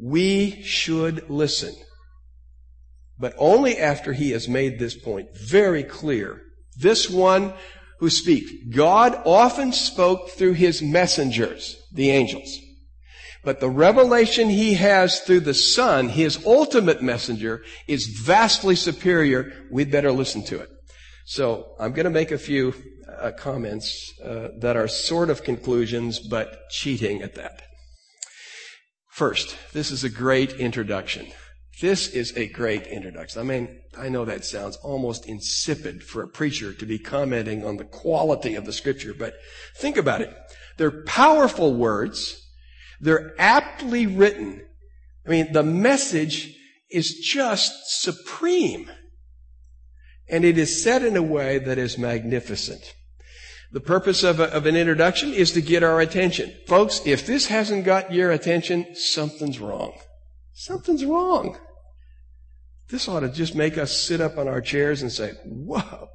We 0.00 0.62
should 0.62 1.28
listen. 1.30 1.74
But 3.18 3.34
only 3.38 3.78
after 3.78 4.12
he 4.12 4.30
has 4.30 4.48
made 4.48 4.78
this 4.78 4.96
point 4.96 5.28
very 5.36 5.84
clear. 5.84 6.42
This 6.76 7.08
one 7.08 7.52
who 8.00 8.10
speaks. 8.10 8.50
God 8.74 9.20
often 9.24 9.72
spoke 9.72 10.30
through 10.30 10.54
his 10.54 10.82
messengers, 10.82 11.76
the 11.92 12.10
angels. 12.10 12.58
But 13.44 13.60
the 13.60 13.70
revelation 13.70 14.48
he 14.48 14.74
has 14.74 15.20
through 15.20 15.40
the 15.40 15.54
Son, 15.54 16.08
his 16.08 16.44
ultimate 16.44 17.02
messenger, 17.02 17.62
is 17.86 18.06
vastly 18.06 18.74
superior. 18.74 19.52
We'd 19.70 19.92
better 19.92 20.10
listen 20.10 20.42
to 20.46 20.60
it. 20.60 20.71
So 21.34 21.76
I'm 21.80 21.92
going 21.92 22.04
to 22.04 22.10
make 22.10 22.30
a 22.30 22.36
few 22.36 22.74
uh, 23.08 23.30
comments 23.30 24.12
uh, 24.22 24.48
that 24.58 24.76
are 24.76 24.86
sort 24.86 25.30
of 25.30 25.42
conclusions, 25.42 26.18
but 26.18 26.68
cheating 26.68 27.22
at 27.22 27.36
that. 27.36 27.62
First, 29.08 29.56
this 29.72 29.90
is 29.90 30.04
a 30.04 30.10
great 30.10 30.52
introduction. 30.52 31.28
This 31.80 32.08
is 32.08 32.36
a 32.36 32.48
great 32.48 32.86
introduction. 32.86 33.40
I 33.40 33.44
mean, 33.44 33.80
I 33.96 34.10
know 34.10 34.26
that 34.26 34.44
sounds 34.44 34.76
almost 34.82 35.24
insipid 35.24 36.02
for 36.02 36.22
a 36.22 36.28
preacher 36.28 36.74
to 36.74 36.84
be 36.84 36.98
commenting 36.98 37.64
on 37.64 37.78
the 37.78 37.84
quality 37.84 38.54
of 38.54 38.66
the 38.66 38.72
scripture, 38.74 39.14
but 39.18 39.32
think 39.78 39.96
about 39.96 40.20
it. 40.20 40.36
They're 40.76 41.02
powerful 41.04 41.74
words. 41.74 42.46
They're 43.00 43.34
aptly 43.38 44.06
written. 44.06 44.66
I 45.26 45.30
mean, 45.30 45.54
the 45.54 45.62
message 45.62 46.54
is 46.90 47.20
just 47.20 48.02
supreme. 48.02 48.90
And 50.28 50.44
it 50.44 50.56
is 50.58 50.82
said 50.82 51.04
in 51.04 51.16
a 51.16 51.22
way 51.22 51.58
that 51.58 51.78
is 51.78 51.98
magnificent. 51.98 52.94
The 53.72 53.80
purpose 53.80 54.22
of, 54.22 54.38
a, 54.38 54.44
of 54.52 54.66
an 54.66 54.76
introduction 54.76 55.32
is 55.32 55.52
to 55.52 55.62
get 55.62 55.82
our 55.82 56.00
attention. 56.00 56.52
Folks, 56.66 57.00
if 57.06 57.26
this 57.26 57.46
hasn't 57.46 57.84
got 57.84 58.12
your 58.12 58.30
attention, 58.30 58.94
something's 58.94 59.58
wrong. 59.58 59.98
Something's 60.52 61.04
wrong. 61.04 61.58
This 62.90 63.08
ought 63.08 63.20
to 63.20 63.30
just 63.30 63.54
make 63.54 63.78
us 63.78 63.96
sit 63.96 64.20
up 64.20 64.36
on 64.36 64.46
our 64.46 64.60
chairs 64.60 65.00
and 65.00 65.10
say, 65.10 65.32
whoa. 65.46 66.08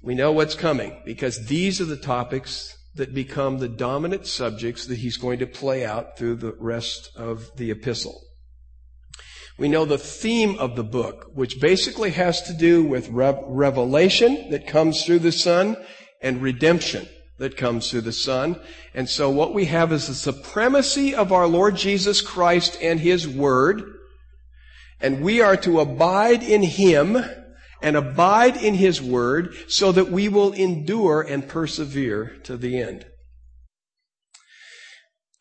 We 0.00 0.14
know 0.14 0.30
what's 0.30 0.54
coming 0.54 1.02
because 1.04 1.46
these 1.46 1.80
are 1.80 1.84
the 1.84 1.96
topics 1.96 2.76
that 2.94 3.14
become 3.14 3.58
the 3.58 3.68
dominant 3.68 4.26
subjects 4.26 4.86
that 4.86 4.98
he's 4.98 5.16
going 5.16 5.40
to 5.40 5.46
play 5.46 5.84
out 5.84 6.16
through 6.16 6.36
the 6.36 6.54
rest 6.60 7.10
of 7.16 7.50
the 7.56 7.72
epistle. 7.72 8.20
We 9.58 9.68
know 9.68 9.84
the 9.84 9.98
theme 9.98 10.56
of 10.58 10.76
the 10.76 10.84
book, 10.84 11.32
which 11.34 11.60
basically 11.60 12.10
has 12.10 12.42
to 12.42 12.54
do 12.54 12.84
with 12.84 13.08
revelation 13.10 14.50
that 14.50 14.68
comes 14.68 15.04
through 15.04 15.18
the 15.18 15.32
Son 15.32 15.76
and 16.22 16.40
redemption 16.40 17.08
that 17.38 17.56
comes 17.56 17.90
through 17.90 18.02
the 18.02 18.12
Son. 18.12 18.60
And 18.94 19.08
so 19.08 19.30
what 19.30 19.54
we 19.54 19.66
have 19.66 19.92
is 19.92 20.06
the 20.06 20.14
supremacy 20.14 21.14
of 21.14 21.32
our 21.32 21.46
Lord 21.46 21.76
Jesus 21.76 22.20
Christ 22.20 22.76
and 22.80 23.00
His 23.00 23.26
Word. 23.26 23.82
And 25.00 25.22
we 25.22 25.40
are 25.40 25.56
to 25.58 25.80
abide 25.80 26.42
in 26.42 26.62
Him 26.62 27.16
and 27.80 27.96
abide 27.96 28.56
in 28.56 28.74
His 28.74 29.00
Word 29.00 29.54
so 29.68 29.92
that 29.92 30.10
we 30.10 30.28
will 30.28 30.52
endure 30.52 31.22
and 31.22 31.48
persevere 31.48 32.36
to 32.44 32.56
the 32.56 32.80
end. 32.80 33.06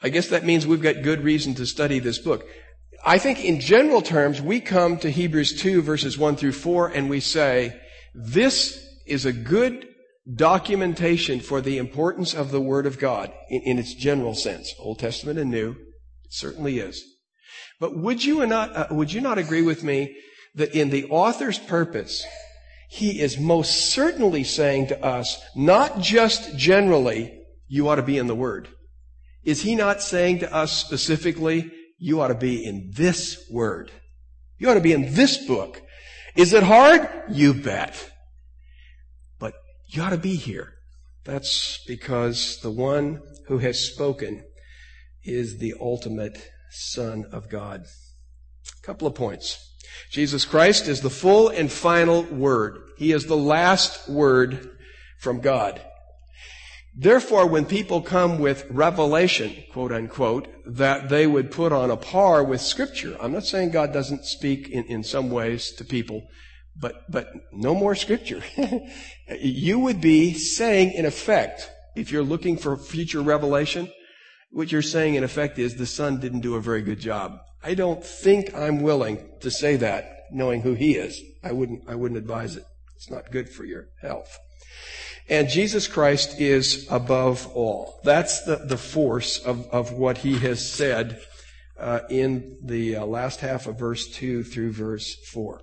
I 0.02 0.10
guess 0.10 0.28
that 0.28 0.46
means 0.46 0.68
we've 0.68 0.82
got 0.82 1.02
good 1.02 1.24
reason 1.24 1.56
to 1.56 1.66
study 1.66 1.98
this 1.98 2.20
book. 2.20 2.46
I 3.06 3.18
think 3.18 3.44
in 3.44 3.60
general 3.60 4.02
terms, 4.02 4.42
we 4.42 4.60
come 4.60 4.98
to 4.98 5.10
Hebrews 5.10 5.60
2 5.62 5.82
verses 5.82 6.18
1 6.18 6.36
through 6.36 6.54
4 6.54 6.90
and 6.90 7.10
we 7.10 7.20
say, 7.20 7.80
this 8.14 8.84
is 9.06 9.26
a 9.26 9.34
good 9.34 9.88
documentation 10.36 11.40
for 11.40 11.62
the 11.62 11.78
importance 11.78 12.34
of 12.34 12.52
the 12.52 12.62
Word 12.62 12.86
of 12.86 13.00
God 13.00 13.32
in, 13.50 13.62
in 13.64 13.80
its 13.80 13.94
general 13.94 14.36
sense, 14.36 14.74
Old 14.80 15.00
Testament 15.00 15.40
and 15.40 15.52
New. 15.52 15.72
It 15.72 16.34
certainly 16.34 16.80
is. 16.80 17.04
But 17.80 17.98
would 17.98 18.24
you 18.24 18.46
not, 18.46 18.76
uh, 18.76 18.88
would 18.92 19.14
you 19.14 19.22
not 19.22 19.38
agree 19.38 19.62
with 19.62 19.84
me 19.84 20.18
that 20.56 20.74
in 20.74 20.90
the 20.90 21.06
author's 21.06 21.60
purpose, 21.60 22.26
he 22.90 23.22
is 23.22 23.38
most 23.38 23.92
certainly 23.92 24.44
saying 24.44 24.88
to 24.88 25.06
us, 25.06 25.42
not 25.56 26.00
just 26.00 26.58
generally, 26.58 27.40
you 27.68 27.88
ought 27.88 27.96
to 27.96 28.02
be 28.02 28.18
in 28.18 28.28
the 28.28 28.36
Word. 28.36 28.70
Is 29.44 29.62
he 29.62 29.76
not 29.76 30.02
saying 30.02 30.40
to 30.40 30.54
us 30.54 30.72
specifically, 30.72 31.72
you 31.98 32.22
ought 32.22 32.28
to 32.28 32.36
be 32.36 32.66
in 32.66 32.92
this 32.94 33.46
Word? 33.50 33.92
You 34.58 34.70
ought 34.70 34.76
to 34.76 34.82
be 34.82 34.94
in 34.94 35.14
this 35.14 35.38
book. 35.46 35.82
Is 36.36 36.54
it 36.54 36.64
hard? 36.64 37.08
You 37.30 37.54
bet. 37.54 38.12
But 39.40 39.54
you 39.88 40.02
ought 40.02 40.12
to 40.12 40.18
be 40.18 40.36
here. 40.36 40.74
That's 41.26 41.84
because 41.86 42.60
the 42.62 42.72
one 42.72 43.22
who 43.48 43.58
has 43.58 43.80
spoken 43.80 44.46
is 45.24 45.58
the 45.58 45.76
ultimate 45.80 46.50
Son 46.72 47.26
of 47.32 47.50
God. 47.50 47.82
A 47.82 48.86
couple 48.86 49.08
of 49.08 49.16
points. 49.16 49.64
Jesus 50.12 50.46
Christ 50.46 50.88
is 50.88 51.02
the 51.02 51.10
full 51.10 51.50
and 51.50 51.72
final 51.72 52.24
word. 52.24 52.80
He 52.98 53.12
is 53.12 53.26
the 53.26 53.38
last 53.38 54.08
word 54.08 54.78
from 55.20 55.42
God. 55.42 55.82
Therefore, 57.00 57.46
when 57.46 57.66
people 57.66 58.02
come 58.02 58.40
with 58.40 58.66
revelation, 58.72 59.56
quote 59.72 59.92
unquote, 59.92 60.48
that 60.66 61.10
they 61.10 61.28
would 61.28 61.52
put 61.52 61.72
on 61.72 61.92
a 61.92 61.96
par 61.96 62.44
with 62.44 62.60
scripture, 62.60 63.16
I'm 63.22 63.34
not 63.34 63.46
saying 63.46 63.70
God 63.70 63.94
doesn't 63.94 64.26
speak 64.26 64.68
in, 64.70 64.84
in 64.86 65.04
some 65.04 65.30
ways 65.30 65.72
to 65.74 65.86
people, 65.86 66.24
but, 66.76 67.04
but 67.08 67.30
no 67.52 67.76
more 67.76 67.94
scripture. 67.94 68.42
you 69.40 69.78
would 69.78 70.02
be 70.02 70.34
saying 70.34 70.94
in 70.94 71.06
effect, 71.06 71.70
if 71.96 72.12
you're 72.12 72.24
looking 72.24 72.58
for 72.58 72.76
future 72.76 73.22
revelation, 73.22 73.92
what 74.50 74.72
you're 74.72 74.82
saying 74.82 75.14
in 75.14 75.24
effect 75.24 75.60
is 75.60 75.76
the 75.76 75.86
son 75.86 76.20
didn't 76.20 76.40
do 76.40 76.56
a 76.56 76.62
very 76.62 76.82
good 76.82 77.00
job. 77.00 77.38
I 77.64 77.76
don't 77.76 78.04
think 78.04 78.56
I'm 78.56 78.82
willing 78.82 79.30
to 79.42 79.52
say 79.52 79.76
that 79.76 80.14
knowing 80.32 80.62
who 80.62 80.74
he 80.74 80.96
is. 80.96 81.22
I 81.44 81.52
wouldn't, 81.52 81.88
I 81.88 81.94
wouldn't 81.94 82.18
advise 82.18 82.56
it. 82.56 82.64
It's 82.96 83.12
not 83.12 83.32
good 83.32 83.50
for 83.50 83.66
your 83.66 83.90
health. 84.02 84.36
And 85.30 85.50
Jesus 85.50 85.88
Christ 85.88 86.40
is 86.40 86.88
above 86.90 87.48
all. 87.54 88.00
That's 88.04 88.44
the, 88.44 88.58
the 88.58 88.78
force 88.78 89.40
of, 89.40 89.68
of 89.72 89.92
what 89.92 90.20
he 90.20 90.38
has 90.40 90.68
said 90.68 91.20
uh, 91.78 92.02
in 92.10 92.58
the 92.64 92.96
uh, 92.96 93.06
last 93.06 93.42
half 93.42 93.68
of 93.68 93.78
verse 93.78 94.08
2 94.08 94.44
through 94.44 94.72
verse 94.72 95.16
4. 95.32 95.62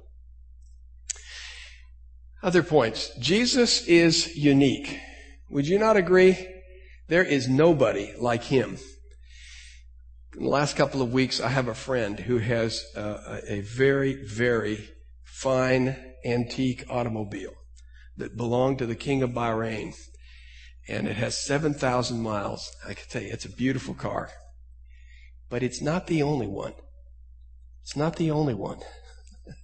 Other 2.42 2.62
points. 2.62 3.10
Jesus 3.18 3.86
is 3.86 4.36
unique. 4.36 4.98
Would 5.48 5.66
you 5.66 5.78
not 5.78 5.96
agree? 5.96 6.46
There 7.08 7.24
is 7.24 7.48
nobody 7.48 8.12
like 8.18 8.44
him. 8.44 8.76
In 10.36 10.42
the 10.42 10.50
last 10.50 10.76
couple 10.76 11.00
of 11.00 11.12
weeks, 11.12 11.40
I 11.40 11.48
have 11.48 11.68
a 11.68 11.74
friend 11.74 12.18
who 12.18 12.36
has 12.38 12.84
a, 12.94 13.40
a 13.48 13.60
very, 13.60 14.24
very 14.26 14.90
fine 15.22 15.96
antique 16.24 16.84
automobile 16.90 17.54
that 18.16 18.36
belonged 18.36 18.78
to 18.78 18.86
the 18.86 18.94
king 18.94 19.22
of 19.22 19.30
Bahrain. 19.30 19.94
And 20.88 21.08
it 21.08 21.16
has 21.16 21.38
7,000 21.38 22.20
miles. 22.20 22.70
I 22.86 22.94
can 22.94 23.08
tell 23.08 23.22
you, 23.22 23.30
it's 23.32 23.44
a 23.44 23.50
beautiful 23.50 23.94
car. 23.94 24.30
But 25.48 25.62
it's 25.62 25.80
not 25.80 26.06
the 26.06 26.22
only 26.22 26.46
one. 26.46 26.74
It's 27.82 27.96
not 27.96 28.16
the 28.16 28.30
only 28.30 28.54
one. 28.54 28.80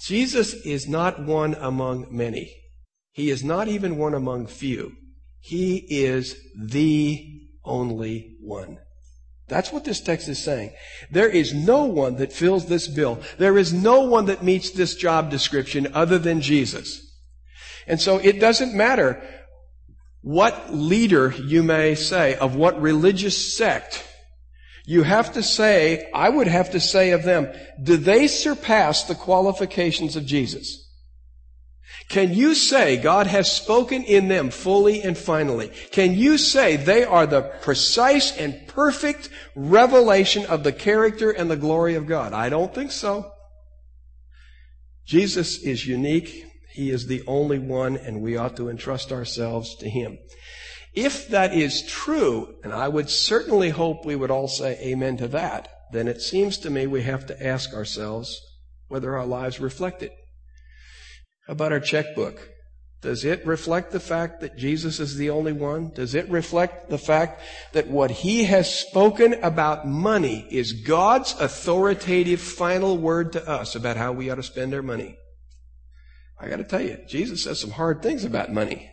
Jesus 0.00 0.54
is 0.54 0.88
not 0.88 1.24
one 1.24 1.54
among 1.54 2.06
many. 2.10 2.54
He 3.12 3.30
is 3.30 3.44
not 3.44 3.68
even 3.68 3.98
one 3.98 4.14
among 4.14 4.46
few. 4.46 4.92
He 5.40 5.86
is 5.88 6.36
the 6.56 7.48
only 7.64 8.36
one. 8.40 8.78
That's 9.48 9.72
what 9.72 9.84
this 9.84 10.00
text 10.00 10.28
is 10.28 10.42
saying. 10.42 10.72
There 11.10 11.28
is 11.28 11.52
no 11.52 11.84
one 11.84 12.16
that 12.16 12.32
fills 12.32 12.66
this 12.66 12.86
bill. 12.86 13.20
There 13.38 13.58
is 13.58 13.72
no 13.72 14.02
one 14.02 14.26
that 14.26 14.44
meets 14.44 14.70
this 14.70 14.94
job 14.94 15.28
description 15.28 15.88
other 15.92 16.18
than 16.18 16.40
Jesus. 16.40 17.09
And 17.90 18.00
so 18.00 18.16
it 18.16 18.40
doesn't 18.40 18.72
matter 18.72 19.22
what 20.22 20.72
leader 20.72 21.34
you 21.44 21.62
may 21.62 21.94
say, 21.94 22.36
of 22.36 22.56
what 22.56 22.80
religious 22.80 23.56
sect 23.56 24.06
you 24.86 25.04
have 25.04 25.34
to 25.34 25.42
say, 25.42 26.10
I 26.12 26.28
would 26.28 26.48
have 26.48 26.72
to 26.72 26.80
say 26.80 27.10
of 27.10 27.22
them, 27.22 27.52
do 27.80 27.96
they 27.96 28.26
surpass 28.26 29.04
the 29.04 29.14
qualifications 29.14 30.16
of 30.16 30.26
Jesus? 30.26 30.88
Can 32.08 32.34
you 32.34 32.56
say 32.56 32.96
God 32.96 33.28
has 33.28 33.52
spoken 33.52 34.02
in 34.02 34.26
them 34.26 34.50
fully 34.50 35.00
and 35.02 35.16
finally? 35.16 35.68
Can 35.92 36.14
you 36.14 36.38
say 36.38 36.76
they 36.76 37.04
are 37.04 37.24
the 37.24 37.42
precise 37.62 38.36
and 38.36 38.66
perfect 38.66 39.28
revelation 39.54 40.44
of 40.46 40.64
the 40.64 40.72
character 40.72 41.30
and 41.30 41.48
the 41.48 41.56
glory 41.56 41.94
of 41.94 42.08
God? 42.08 42.32
I 42.32 42.48
don't 42.48 42.74
think 42.74 42.90
so. 42.90 43.30
Jesus 45.06 45.58
is 45.62 45.86
unique. 45.86 46.49
He 46.80 46.88
is 46.88 47.08
the 47.08 47.22
only 47.26 47.58
one, 47.58 47.98
and 47.98 48.22
we 48.22 48.38
ought 48.38 48.56
to 48.56 48.70
entrust 48.70 49.12
ourselves 49.12 49.76
to 49.80 49.90
Him. 49.90 50.16
If 50.94 51.28
that 51.28 51.52
is 51.52 51.86
true, 51.86 52.54
and 52.64 52.72
I 52.72 52.88
would 52.88 53.10
certainly 53.10 53.68
hope 53.68 54.06
we 54.06 54.16
would 54.16 54.30
all 54.30 54.48
say 54.48 54.78
amen 54.80 55.18
to 55.18 55.28
that, 55.28 55.68
then 55.92 56.08
it 56.08 56.22
seems 56.22 56.56
to 56.56 56.70
me 56.70 56.86
we 56.86 57.02
have 57.02 57.26
to 57.26 57.46
ask 57.46 57.74
ourselves 57.74 58.40
whether 58.88 59.14
our 59.14 59.26
lives 59.26 59.60
reflect 59.60 60.02
it. 60.02 60.12
How 61.46 61.52
about 61.52 61.70
our 61.70 61.80
checkbook? 61.80 62.48
Does 63.02 63.26
it 63.26 63.44
reflect 63.44 63.92
the 63.92 64.00
fact 64.00 64.40
that 64.40 64.56
Jesus 64.56 65.00
is 65.00 65.16
the 65.16 65.28
only 65.28 65.52
one? 65.52 65.90
Does 65.90 66.14
it 66.14 66.30
reflect 66.30 66.88
the 66.88 66.96
fact 66.96 67.42
that 67.74 67.88
what 67.88 68.10
he 68.10 68.44
has 68.44 68.74
spoken 68.74 69.34
about 69.42 69.86
money 69.86 70.46
is 70.50 70.72
God's 70.72 71.38
authoritative 71.38 72.40
final 72.40 72.96
word 72.96 73.34
to 73.34 73.46
us 73.46 73.74
about 73.74 73.98
how 73.98 74.12
we 74.12 74.30
ought 74.30 74.36
to 74.36 74.42
spend 74.42 74.72
our 74.72 74.80
money? 74.80 75.18
I 76.40 76.48
gotta 76.48 76.64
tell 76.64 76.80
you, 76.80 76.98
Jesus 77.06 77.44
says 77.44 77.60
some 77.60 77.72
hard 77.72 78.02
things 78.02 78.24
about 78.24 78.52
money. 78.52 78.90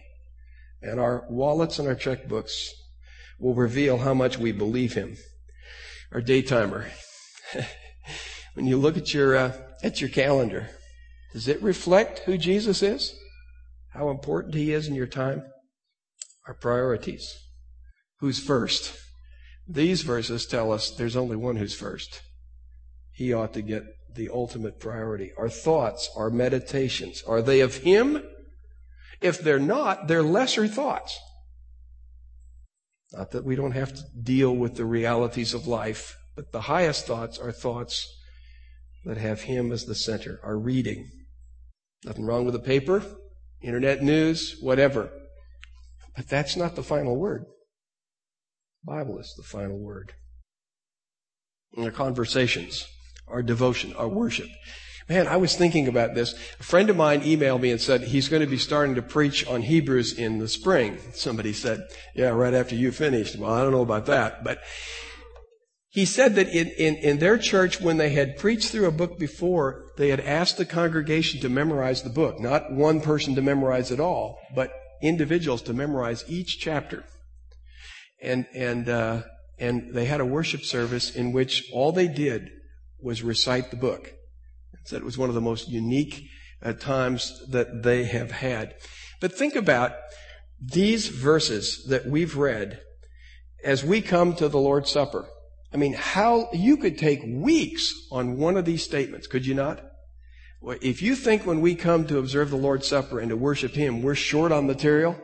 And 0.82 1.00
our 1.00 1.26
wallets 1.30 1.80
and 1.80 1.88
our 1.88 1.96
checkbooks 1.96 2.68
will 3.40 3.56
reveal 3.56 4.00
how 4.00 4.14
much 4.14 4.38
we 4.38 4.52
believe 4.52 4.94
him. 4.94 5.18
Our 6.12 6.22
daytimer. 6.22 6.86
when 8.54 8.68
you 8.68 8.78
look 8.78 8.98
at 8.98 9.14
your, 9.14 9.36
uh, 9.36 9.58
at 9.82 10.02
your 10.02 10.10
calendar, 10.10 10.70
does 11.34 11.48
it 11.48 11.62
reflect 11.62 12.20
who 12.20 12.38
Jesus 12.38 12.82
is? 12.82 13.18
How 13.90 14.10
important 14.10 14.56
he 14.56 14.74
is 14.74 14.88
in 14.88 14.96
your 14.96 15.08
time? 15.08 15.44
Our 16.48 16.54
priorities. 16.54 17.34
Who's 18.20 18.40
first? 18.40 18.96
These 19.68 20.02
verses 20.02 20.46
tell 20.46 20.72
us 20.72 20.92
there's 20.92 21.16
only 21.16 21.36
one 21.36 21.58
who's 21.58 21.76
first. 21.76 22.22
He 23.12 23.34
ought 23.34 23.54
to 23.54 23.62
get 23.62 23.84
the 24.18 24.30
ultimate 24.30 24.80
priority. 24.80 25.32
Our 25.38 25.50
thoughts, 25.50 26.10
our 26.18 26.30
meditations, 26.30 27.24
are 27.26 27.42
they 27.42 27.62
of 27.62 27.78
him? 27.78 28.22
If 29.22 29.40
they're 29.40 29.60
not, 29.60 30.08
they're 30.08 30.24
lesser 30.24 30.68
thoughts. 30.68 31.18
Not 33.14 33.32
that 33.32 33.46
we 33.46 33.56
don't 33.56 33.72
have 33.72 33.94
to 33.94 34.04
deal 34.22 34.54
with 34.56 34.76
the 34.76 34.86
realities 34.86 35.54
of 35.54 35.66
life, 35.66 36.18
but 36.36 36.52
the 36.52 36.62
highest 36.62 37.08
thoughts 37.08 37.40
are 37.40 37.52
thoughts 37.52 38.14
that 39.06 39.18
have 39.18 39.42
Him 39.42 39.72
as 39.72 39.86
the 39.86 39.96
center, 39.96 40.40
our 40.44 40.58
reading. 40.58 41.10
Nothing 42.04 42.26
wrong 42.26 42.46
with 42.46 42.54
the 42.54 42.60
paper, 42.60 43.04
internet 43.62 44.04
news, 44.04 44.58
whatever. 44.62 45.10
But 46.16 46.28
that's 46.28 46.58
not 46.58 46.76
the 46.76 46.84
final 46.84 47.16
word. 47.16 47.46
The 48.84 48.92
Bible 48.92 49.18
is 49.20 49.34
the 49.38 49.44
final 49.44 49.80
word. 49.80 50.14
In 51.74 51.84
our 51.84 51.92
conversations, 51.92 52.86
our 53.28 53.42
devotion, 53.42 53.94
our 53.96 54.08
worship. 54.08 54.50
Man, 55.10 55.28
I 55.28 55.38
was 55.38 55.56
thinking 55.56 55.88
about 55.88 56.16
this. 56.16 56.34
A 56.60 56.64
friend 56.64 56.90
of 56.90 56.98
mine 56.98 57.22
emailed 57.22 57.62
me 57.62 57.72
and 57.72 57.80
said 57.80 58.02
he's 58.02 58.28
going 58.28 58.42
to 58.42 58.48
be 58.48 58.58
starting 58.58 58.96
to 58.96 59.02
preach 59.02 59.48
on 59.48 59.62
Hebrews 59.62 60.14
in 60.14 60.40
the 60.40 60.50
spring. 60.50 60.98
Somebody 61.14 61.54
said, 61.54 61.88
yeah, 62.14 62.30
right 62.30 62.54
after 62.54 62.76
you 62.76 62.92
finished. 62.92 63.38
Well, 63.38 63.54
I 63.54 63.62
don't 63.62 63.72
know 63.72 63.82
about 63.82 64.08
that, 64.08 64.44
but 64.44 64.60
he 65.90 66.04
said 66.04 66.36
that 66.36 66.50
in, 66.50 66.68
in, 66.78 66.96
in, 66.96 67.20
their 67.20 67.38
church, 67.38 67.80
when 67.80 67.98
they 67.98 68.10
had 68.10 68.38
preached 68.38 68.70
through 68.70 68.86
a 68.86 68.92
book 68.92 69.18
before, 69.18 69.86
they 69.96 70.10
had 70.10 70.20
asked 70.20 70.58
the 70.58 70.66
congregation 70.66 71.40
to 71.40 71.50
memorize 71.50 72.04
the 72.04 72.10
book. 72.10 72.40
Not 72.40 72.74
one 72.74 73.00
person 73.00 73.34
to 73.36 73.42
memorize 73.42 73.92
it 73.92 74.00
all, 74.02 74.38
but 74.54 74.72
individuals 75.02 75.62
to 75.64 75.74
memorize 75.74 76.26
each 76.28 76.60
chapter. 76.60 77.06
And, 78.22 78.46
and, 78.54 78.90
uh, 78.90 79.22
and 79.58 79.94
they 79.94 80.06
had 80.06 80.20
a 80.20 80.26
worship 80.26 80.64
service 80.64 81.16
in 81.16 81.32
which 81.32 81.70
all 81.72 81.94
they 81.94 82.10
did 82.10 82.52
was 83.00 83.24
recite 83.24 83.72
the 83.72 83.78
book. 83.78 84.14
Said 84.86 85.02
it 85.02 85.06
was 85.06 85.18
one 85.18 85.30
of 85.30 85.36
the 85.36 85.42
most 85.42 85.68
unique 85.68 86.30
uh, 86.62 86.74
times 86.74 87.44
that 87.50 87.84
they 87.84 88.06
have 88.06 88.32
had. 88.32 88.76
But 89.20 89.34
think 89.34 89.56
about 89.56 89.94
these 90.60 91.08
verses 91.08 91.86
that 91.90 92.06
we've 92.06 92.38
read 92.38 92.80
as 93.64 93.84
we 93.84 94.02
come 94.02 94.36
to 94.36 94.48
the 94.48 94.60
Lord's 94.60 94.92
Supper. 94.92 95.28
I 95.74 95.78
mean, 95.78 95.94
how, 95.94 96.50
you 96.54 96.78
could 96.78 96.98
take 96.98 97.22
weeks 97.26 97.94
on 98.12 98.38
one 98.38 98.56
of 98.56 98.66
these 98.66 98.84
statements, 98.84 99.28
could 99.28 99.46
you 99.46 99.54
not? 99.54 99.84
If 100.82 101.02
you 101.02 101.16
think 101.16 101.46
when 101.46 101.62
we 101.62 101.76
come 101.76 102.08
to 102.08 102.18
observe 102.18 102.50
the 102.50 102.58
Lord's 102.58 102.88
Supper 102.88 103.20
and 103.20 103.30
to 103.30 103.38
worship 103.38 103.74
Him, 103.74 104.02
we're 104.02 104.16
short 104.16 104.52
on 104.52 104.66
material, 104.66 105.20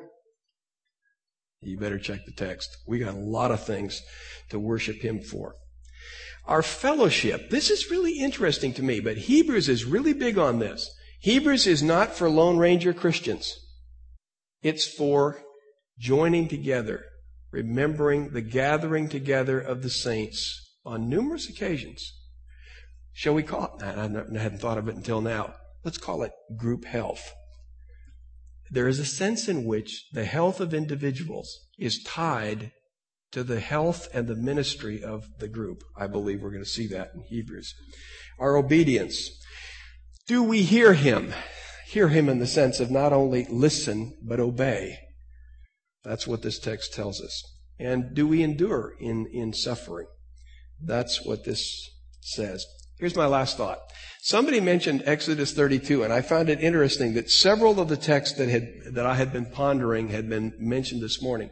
you 1.61 1.77
better 1.77 1.97
check 1.97 2.25
the 2.25 2.33
text. 2.33 2.69
We 2.85 2.99
got 2.99 3.13
a 3.13 3.17
lot 3.17 3.51
of 3.51 3.65
things 3.65 4.01
to 4.49 4.59
worship 4.59 5.01
Him 5.01 5.21
for. 5.21 5.55
Our 6.45 6.61
fellowship, 6.61 7.49
this 7.49 7.69
is 7.69 7.89
really 7.89 8.19
interesting 8.19 8.73
to 8.73 8.83
me, 8.83 8.99
but 8.99 9.17
Hebrews 9.17 9.69
is 9.69 9.85
really 9.85 10.13
big 10.13 10.37
on 10.37 10.59
this. 10.59 10.93
Hebrews 11.19 11.67
is 11.67 11.81
not 11.81 12.13
for 12.13 12.29
Lone 12.29 12.57
Ranger 12.57 12.93
Christians. 12.93 13.57
It's 14.61 14.85
for 14.85 15.41
joining 15.97 16.47
together 16.47 17.05
remembering 17.53 18.31
the 18.31 18.41
gathering 18.41 19.07
together 19.07 19.61
of 19.61 19.83
the 19.83 19.89
saints 19.89 20.75
on 20.83 21.07
numerous 21.07 21.47
occasions. 21.47 22.11
Shall 23.13 23.35
we 23.35 23.43
call 23.43 23.77
it? 23.77 23.83
I 23.83 23.91
hadn't 23.91 24.57
thought 24.57 24.79
of 24.79 24.89
it 24.89 24.95
until 24.95 25.21
now. 25.21 25.53
Let's 25.85 25.99
call 25.99 26.23
it 26.23 26.31
group 26.57 26.83
health. 26.85 27.31
There 28.71 28.87
is 28.87 28.97
a 28.97 29.05
sense 29.05 29.47
in 29.47 29.65
which 29.65 30.09
the 30.13 30.25
health 30.25 30.59
of 30.59 30.73
individuals 30.73 31.67
is 31.77 32.01
tied 32.03 32.71
to 33.33 33.43
the 33.43 33.59
health 33.59 34.07
and 34.13 34.27
the 34.27 34.35
ministry 34.35 35.03
of 35.03 35.25
the 35.39 35.47
group. 35.47 35.83
I 35.97 36.07
believe 36.07 36.41
we're 36.41 36.51
going 36.51 36.63
to 36.63 36.69
see 36.69 36.87
that 36.87 37.11
in 37.13 37.23
Hebrews. 37.23 37.73
Our 38.39 38.55
obedience. 38.55 39.29
Do 40.27 40.41
we 40.43 40.61
hear 40.61 40.93
him? 40.93 41.33
Hear 41.87 42.07
him 42.07 42.29
in 42.29 42.39
the 42.39 42.47
sense 42.47 42.79
of 42.79 42.89
not 42.89 43.11
only 43.11 43.45
listen, 43.49 44.17
but 44.23 44.39
obey. 44.39 44.97
That's 46.03 46.27
what 46.27 46.41
this 46.41 46.59
text 46.59 46.93
tells 46.93 47.21
us. 47.21 47.43
And 47.79 48.13
do 48.13 48.27
we 48.27 48.43
endure 48.43 48.93
in, 48.99 49.27
in 49.33 49.53
suffering? 49.53 50.07
That's 50.81 51.25
what 51.25 51.43
this 51.43 51.89
says. 52.21 52.65
Here's 52.99 53.15
my 53.15 53.25
last 53.25 53.57
thought. 53.57 53.79
Somebody 54.21 54.61
mentioned 54.61 55.03
Exodus 55.05 55.53
32, 55.53 56.03
and 56.03 56.13
I 56.13 56.21
found 56.21 56.49
it 56.49 56.61
interesting 56.61 57.15
that 57.15 57.29
several 57.29 57.79
of 57.79 57.89
the 57.89 57.97
texts 57.97 58.37
that 58.37 58.47
had, 58.47 58.67
that 58.93 59.05
I 59.05 59.15
had 59.15 59.33
been 59.33 59.47
pondering 59.47 60.09
had 60.09 60.29
been 60.29 60.53
mentioned 60.59 61.01
this 61.01 61.21
morning. 61.21 61.49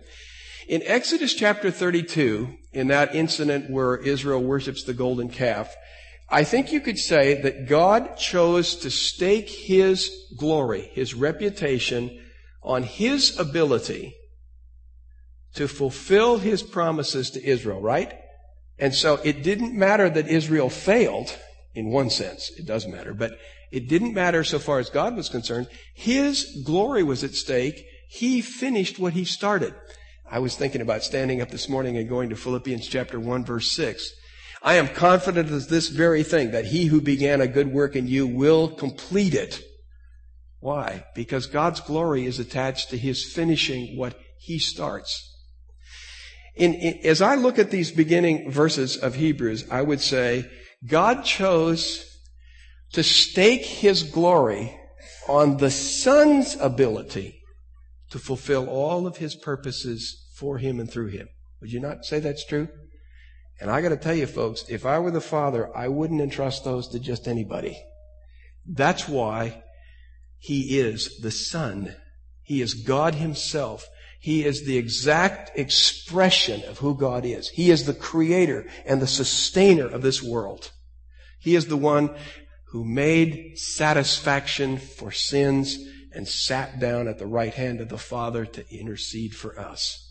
In 0.68 0.82
Exodus 0.86 1.34
chapter 1.34 1.72
32, 1.72 2.56
in 2.74 2.88
that 2.88 3.16
incident 3.16 3.70
where 3.70 3.98
Israel 3.98 4.44
worships 4.44 4.84
the 4.84 4.94
golden 4.94 5.30
calf, 5.30 5.76
I 6.30 6.44
think 6.44 6.72
you 6.72 6.80
could 6.80 6.98
say 6.98 7.42
that 7.42 7.68
God 7.68 8.18
chose 8.18 8.76
to 8.78 8.90
stake 8.90 9.50
His 9.50 10.10
glory, 10.38 10.90
His 10.94 11.14
reputation 11.14 12.18
on 12.64 12.84
His 12.84 13.38
ability 13.38 14.16
to 15.56 15.68
fulfill 15.68 16.38
his 16.38 16.64
promises 16.64 17.32
to 17.32 17.44
Israel, 17.44 17.82
right? 17.82 18.14
And 18.80 18.96
so 18.96 19.20
it 19.24 19.44
didn't 19.44 19.78
matter 19.78 20.10
that 20.10 20.28
Israel 20.28 20.70
failed, 20.70 21.38
in 21.76 21.90
one 21.90 22.10
sense, 22.10 22.52
it 22.58 22.66
does 22.66 22.88
matter, 22.88 23.14
but 23.14 23.38
it 23.72 23.88
didn't 23.88 24.14
matter 24.14 24.44
so 24.44 24.60
far 24.60 24.80
as 24.80 24.90
God 24.90 25.16
was 25.16 25.30
concerned. 25.30 25.68
His 25.94 26.64
glory 26.66 27.04
was 27.04 27.24
at 27.24 27.36
stake. 27.36 27.86
He 28.10 28.42
finished 28.42 29.00
what 29.00 29.14
he 29.14 29.26
started. 29.26 29.74
I 30.32 30.40
was 30.40 30.56
thinking 30.56 30.80
about 30.80 31.04
standing 31.04 31.42
up 31.42 31.50
this 31.50 31.68
morning 31.68 31.98
and 31.98 32.08
going 32.08 32.30
to 32.30 32.38
Philippians 32.38 32.88
chapter 32.88 33.20
1 33.20 33.44
verse 33.44 33.70
6. 33.74 34.10
I 34.64 34.76
am 34.76 34.88
confident 34.88 35.52
of 35.52 35.68
this 35.68 35.90
very 35.90 36.24
thing, 36.24 36.52
that 36.52 36.66
he 36.66 36.86
who 36.86 37.02
began 37.02 37.42
a 37.42 37.48
good 37.48 37.74
work 37.74 37.98
in 37.98 38.08
you 38.08 38.26
will 38.28 38.70
complete 38.70 39.34
it. 39.34 39.62
Why? 40.60 41.04
Because 41.16 41.48
God's 41.48 41.82
glory 41.82 42.26
is 42.26 42.40
attached 42.40 42.92
to 42.92 42.98
his 42.98 43.26
finishing 43.26 43.98
what 43.98 44.18
he 44.40 44.58
starts. 44.58 45.28
In, 46.56 46.76
in, 46.76 47.00
as 47.04 47.22
I 47.22 47.36
look 47.36 47.60
at 47.60 47.72
these 47.72 47.92
beginning 47.92 48.52
verses 48.52 48.96
of 48.96 49.16
Hebrews, 49.16 49.70
I 49.70 49.82
would 49.82 50.00
say 50.00 50.50
God 50.88 51.26
chose 51.26 52.06
to 52.94 53.04
stake 53.04 53.66
his 53.66 54.04
glory 54.04 54.78
on 55.28 55.58
the 55.58 55.72
Son's 55.72 56.56
ability 56.56 57.42
to 58.12 58.20
fulfill 58.20 58.70
all 58.70 59.08
of 59.08 59.18
his 59.18 59.36
purposes 59.36 60.21
for 60.42 60.58
him 60.58 60.80
and 60.80 60.92
through 60.92 61.08
him. 61.08 61.30
Would 61.62 61.72
you 61.72 61.80
not 61.80 62.04
say 62.04 62.20
that's 62.20 62.46
true? 62.46 62.68
And 63.62 63.72
I 63.72 63.82
gotta 63.82 63.96
tell 63.96 64.16
you 64.16 64.26
folks, 64.26 64.66
if 64.68 64.86
I 64.86 65.00
were 65.00 65.12
the 65.12 65.22
Father, 65.22 65.70
I 65.78 65.88
wouldn't 65.88 66.20
entrust 66.20 66.66
those 66.66 66.90
to 66.90 67.00
just 67.00 67.28
anybody. 67.28 67.82
That's 68.66 69.08
why 69.08 69.64
he 70.38 70.80
is 70.80 71.20
the 71.22 71.32
Son. 71.32 71.96
He 72.42 72.62
is 72.62 72.74
God 72.74 73.16
himself 73.16 73.88
he 74.22 74.46
is 74.46 74.66
the 74.66 74.78
exact 74.78 75.58
expression 75.58 76.64
of 76.66 76.78
who 76.78 76.96
God 76.96 77.26
is. 77.26 77.50
He 77.50 77.72
is 77.72 77.88
the 77.88 77.94
creator 77.96 78.68
and 78.86 79.02
the 79.02 79.08
sustainer 79.08 79.88
of 79.88 80.04
this 80.04 80.22
world. 80.22 80.72
He 81.40 81.56
is 81.56 81.66
the 81.66 81.76
one 81.76 82.16
who 82.68 82.86
made 82.86 83.58
satisfaction 83.58 84.78
for 84.78 85.12
sins 85.12 85.76
and 86.14 86.28
sat 86.28 86.80
down 86.80 87.08
at 87.08 87.18
the 87.18 87.26
right 87.26 87.56
hand 87.56 87.82
of 87.82 87.90
the 87.90 87.98
Father 87.98 88.46
to 88.46 88.64
intercede 88.72 89.34
for 89.34 89.60
us. 89.60 90.11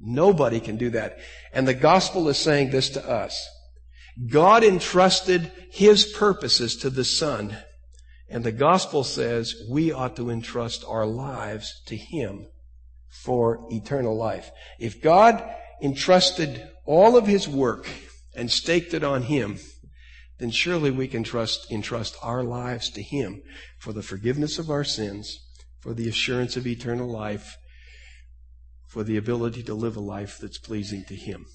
Nobody 0.00 0.60
can 0.60 0.76
do 0.76 0.90
that. 0.90 1.18
And 1.52 1.66
the 1.66 1.74
gospel 1.74 2.28
is 2.28 2.38
saying 2.38 2.70
this 2.70 2.90
to 2.90 3.08
us. 3.08 3.48
God 4.30 4.64
entrusted 4.64 5.50
his 5.70 6.06
purposes 6.06 6.76
to 6.78 6.90
the 6.90 7.04
Son. 7.04 7.56
And 8.28 8.44
the 8.44 8.52
gospel 8.52 9.04
says 9.04 9.54
we 9.70 9.92
ought 9.92 10.16
to 10.16 10.30
entrust 10.30 10.84
our 10.86 11.06
lives 11.06 11.82
to 11.86 11.96
him 11.96 12.46
for 13.08 13.66
eternal 13.70 14.16
life. 14.16 14.50
If 14.78 15.02
God 15.02 15.42
entrusted 15.82 16.68
all 16.84 17.16
of 17.16 17.26
his 17.26 17.48
work 17.48 17.88
and 18.34 18.50
staked 18.50 18.94
it 18.94 19.04
on 19.04 19.22
him, 19.22 19.58
then 20.38 20.50
surely 20.50 20.90
we 20.90 21.08
can 21.08 21.24
trust, 21.24 21.70
entrust 21.70 22.16
our 22.22 22.44
lives 22.44 22.90
to 22.90 23.02
him 23.02 23.42
for 23.78 23.92
the 23.92 24.02
forgiveness 24.02 24.58
of 24.58 24.70
our 24.70 24.84
sins, 24.84 25.40
for 25.80 25.94
the 25.94 26.08
assurance 26.08 26.56
of 26.56 26.66
eternal 26.66 27.10
life, 27.10 27.56
for 28.88 29.04
the 29.04 29.16
ability 29.16 29.62
to 29.62 29.74
live 29.74 29.96
a 29.96 30.00
life 30.00 30.38
that's 30.40 30.58
pleasing 30.58 31.04
to 31.04 31.14
him. 31.14 31.46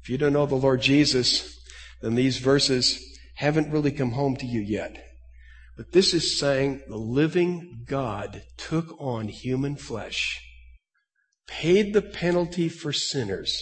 If 0.00 0.08
you 0.08 0.16
don't 0.16 0.32
know 0.32 0.46
the 0.46 0.54
Lord 0.54 0.80
Jesus, 0.80 1.60
then 2.00 2.14
these 2.14 2.38
verses 2.38 3.00
haven't 3.36 3.70
really 3.70 3.90
come 3.92 4.12
home 4.12 4.36
to 4.36 4.46
you 4.46 4.60
yet. 4.60 5.04
But 5.76 5.92
this 5.92 6.14
is 6.14 6.38
saying 6.38 6.82
the 6.86 6.96
living 6.96 7.84
God 7.86 8.42
took 8.56 8.94
on 9.00 9.28
human 9.28 9.76
flesh, 9.76 10.40
paid 11.46 11.92
the 11.92 12.02
penalty 12.02 12.68
for 12.68 12.92
sinners, 12.92 13.60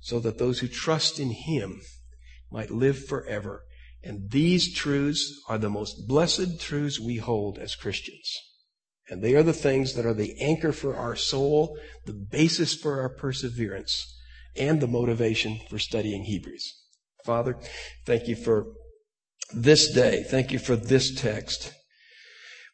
so 0.00 0.18
that 0.20 0.38
those 0.38 0.60
who 0.60 0.68
trust 0.68 1.18
in 1.18 1.30
Him 1.30 1.80
might 2.50 2.70
live 2.70 3.04
forever. 3.04 3.64
And 4.04 4.30
these 4.30 4.74
truths 4.74 5.42
are 5.48 5.58
the 5.58 5.70
most 5.70 6.08
blessed 6.08 6.60
truths 6.60 6.98
we 6.98 7.18
hold 7.18 7.58
as 7.58 7.74
Christians. 7.74 8.30
And 9.08 9.22
they 9.22 9.34
are 9.34 9.42
the 9.42 9.52
things 9.52 9.94
that 9.94 10.06
are 10.06 10.14
the 10.14 10.34
anchor 10.40 10.72
for 10.72 10.96
our 10.96 11.16
soul, 11.16 11.76
the 12.06 12.12
basis 12.12 12.74
for 12.74 13.00
our 13.00 13.08
perseverance, 13.08 14.18
and 14.56 14.80
the 14.80 14.86
motivation 14.86 15.60
for 15.68 15.78
studying 15.78 16.24
Hebrews. 16.24 16.74
Father, 17.24 17.58
thank 18.06 18.28
you 18.28 18.36
for 18.36 18.66
this 19.54 19.92
day. 19.92 20.24
Thank 20.28 20.52
you 20.52 20.58
for 20.58 20.76
this 20.76 21.14
text. 21.14 21.72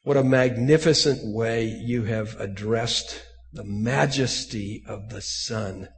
What 0.03 0.17
a 0.17 0.25
magnificent 0.25 1.35
way 1.35 1.65
you 1.65 2.05
have 2.05 2.39
addressed 2.41 3.23
the 3.53 3.65
majesty 3.65 4.83
of 4.87 5.09
the 5.11 5.21
Son. 5.21 5.89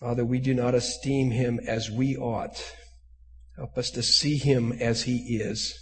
Father, 0.00 0.24
we 0.24 0.38
do 0.38 0.54
not 0.54 0.74
esteem 0.74 1.30
him 1.30 1.58
as 1.66 1.90
we 1.90 2.16
ought. 2.16 2.74
Help 3.56 3.76
us 3.78 3.90
to 3.90 4.02
see 4.02 4.36
him 4.36 4.72
as 4.72 5.02
he 5.02 5.38
is. 5.40 5.78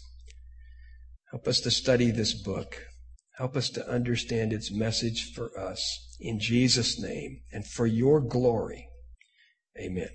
Help 1.30 1.48
us 1.48 1.60
to 1.60 1.70
study 1.70 2.10
this 2.10 2.34
book. 2.34 2.86
Help 3.36 3.56
us 3.56 3.70
to 3.70 3.88
understand 3.88 4.52
its 4.52 4.70
message 4.70 5.32
for 5.34 5.58
us. 5.58 6.16
In 6.20 6.38
Jesus' 6.38 7.00
name 7.00 7.40
and 7.52 7.66
for 7.66 7.86
your 7.86 8.20
glory. 8.20 8.88
Amen. 9.78 10.10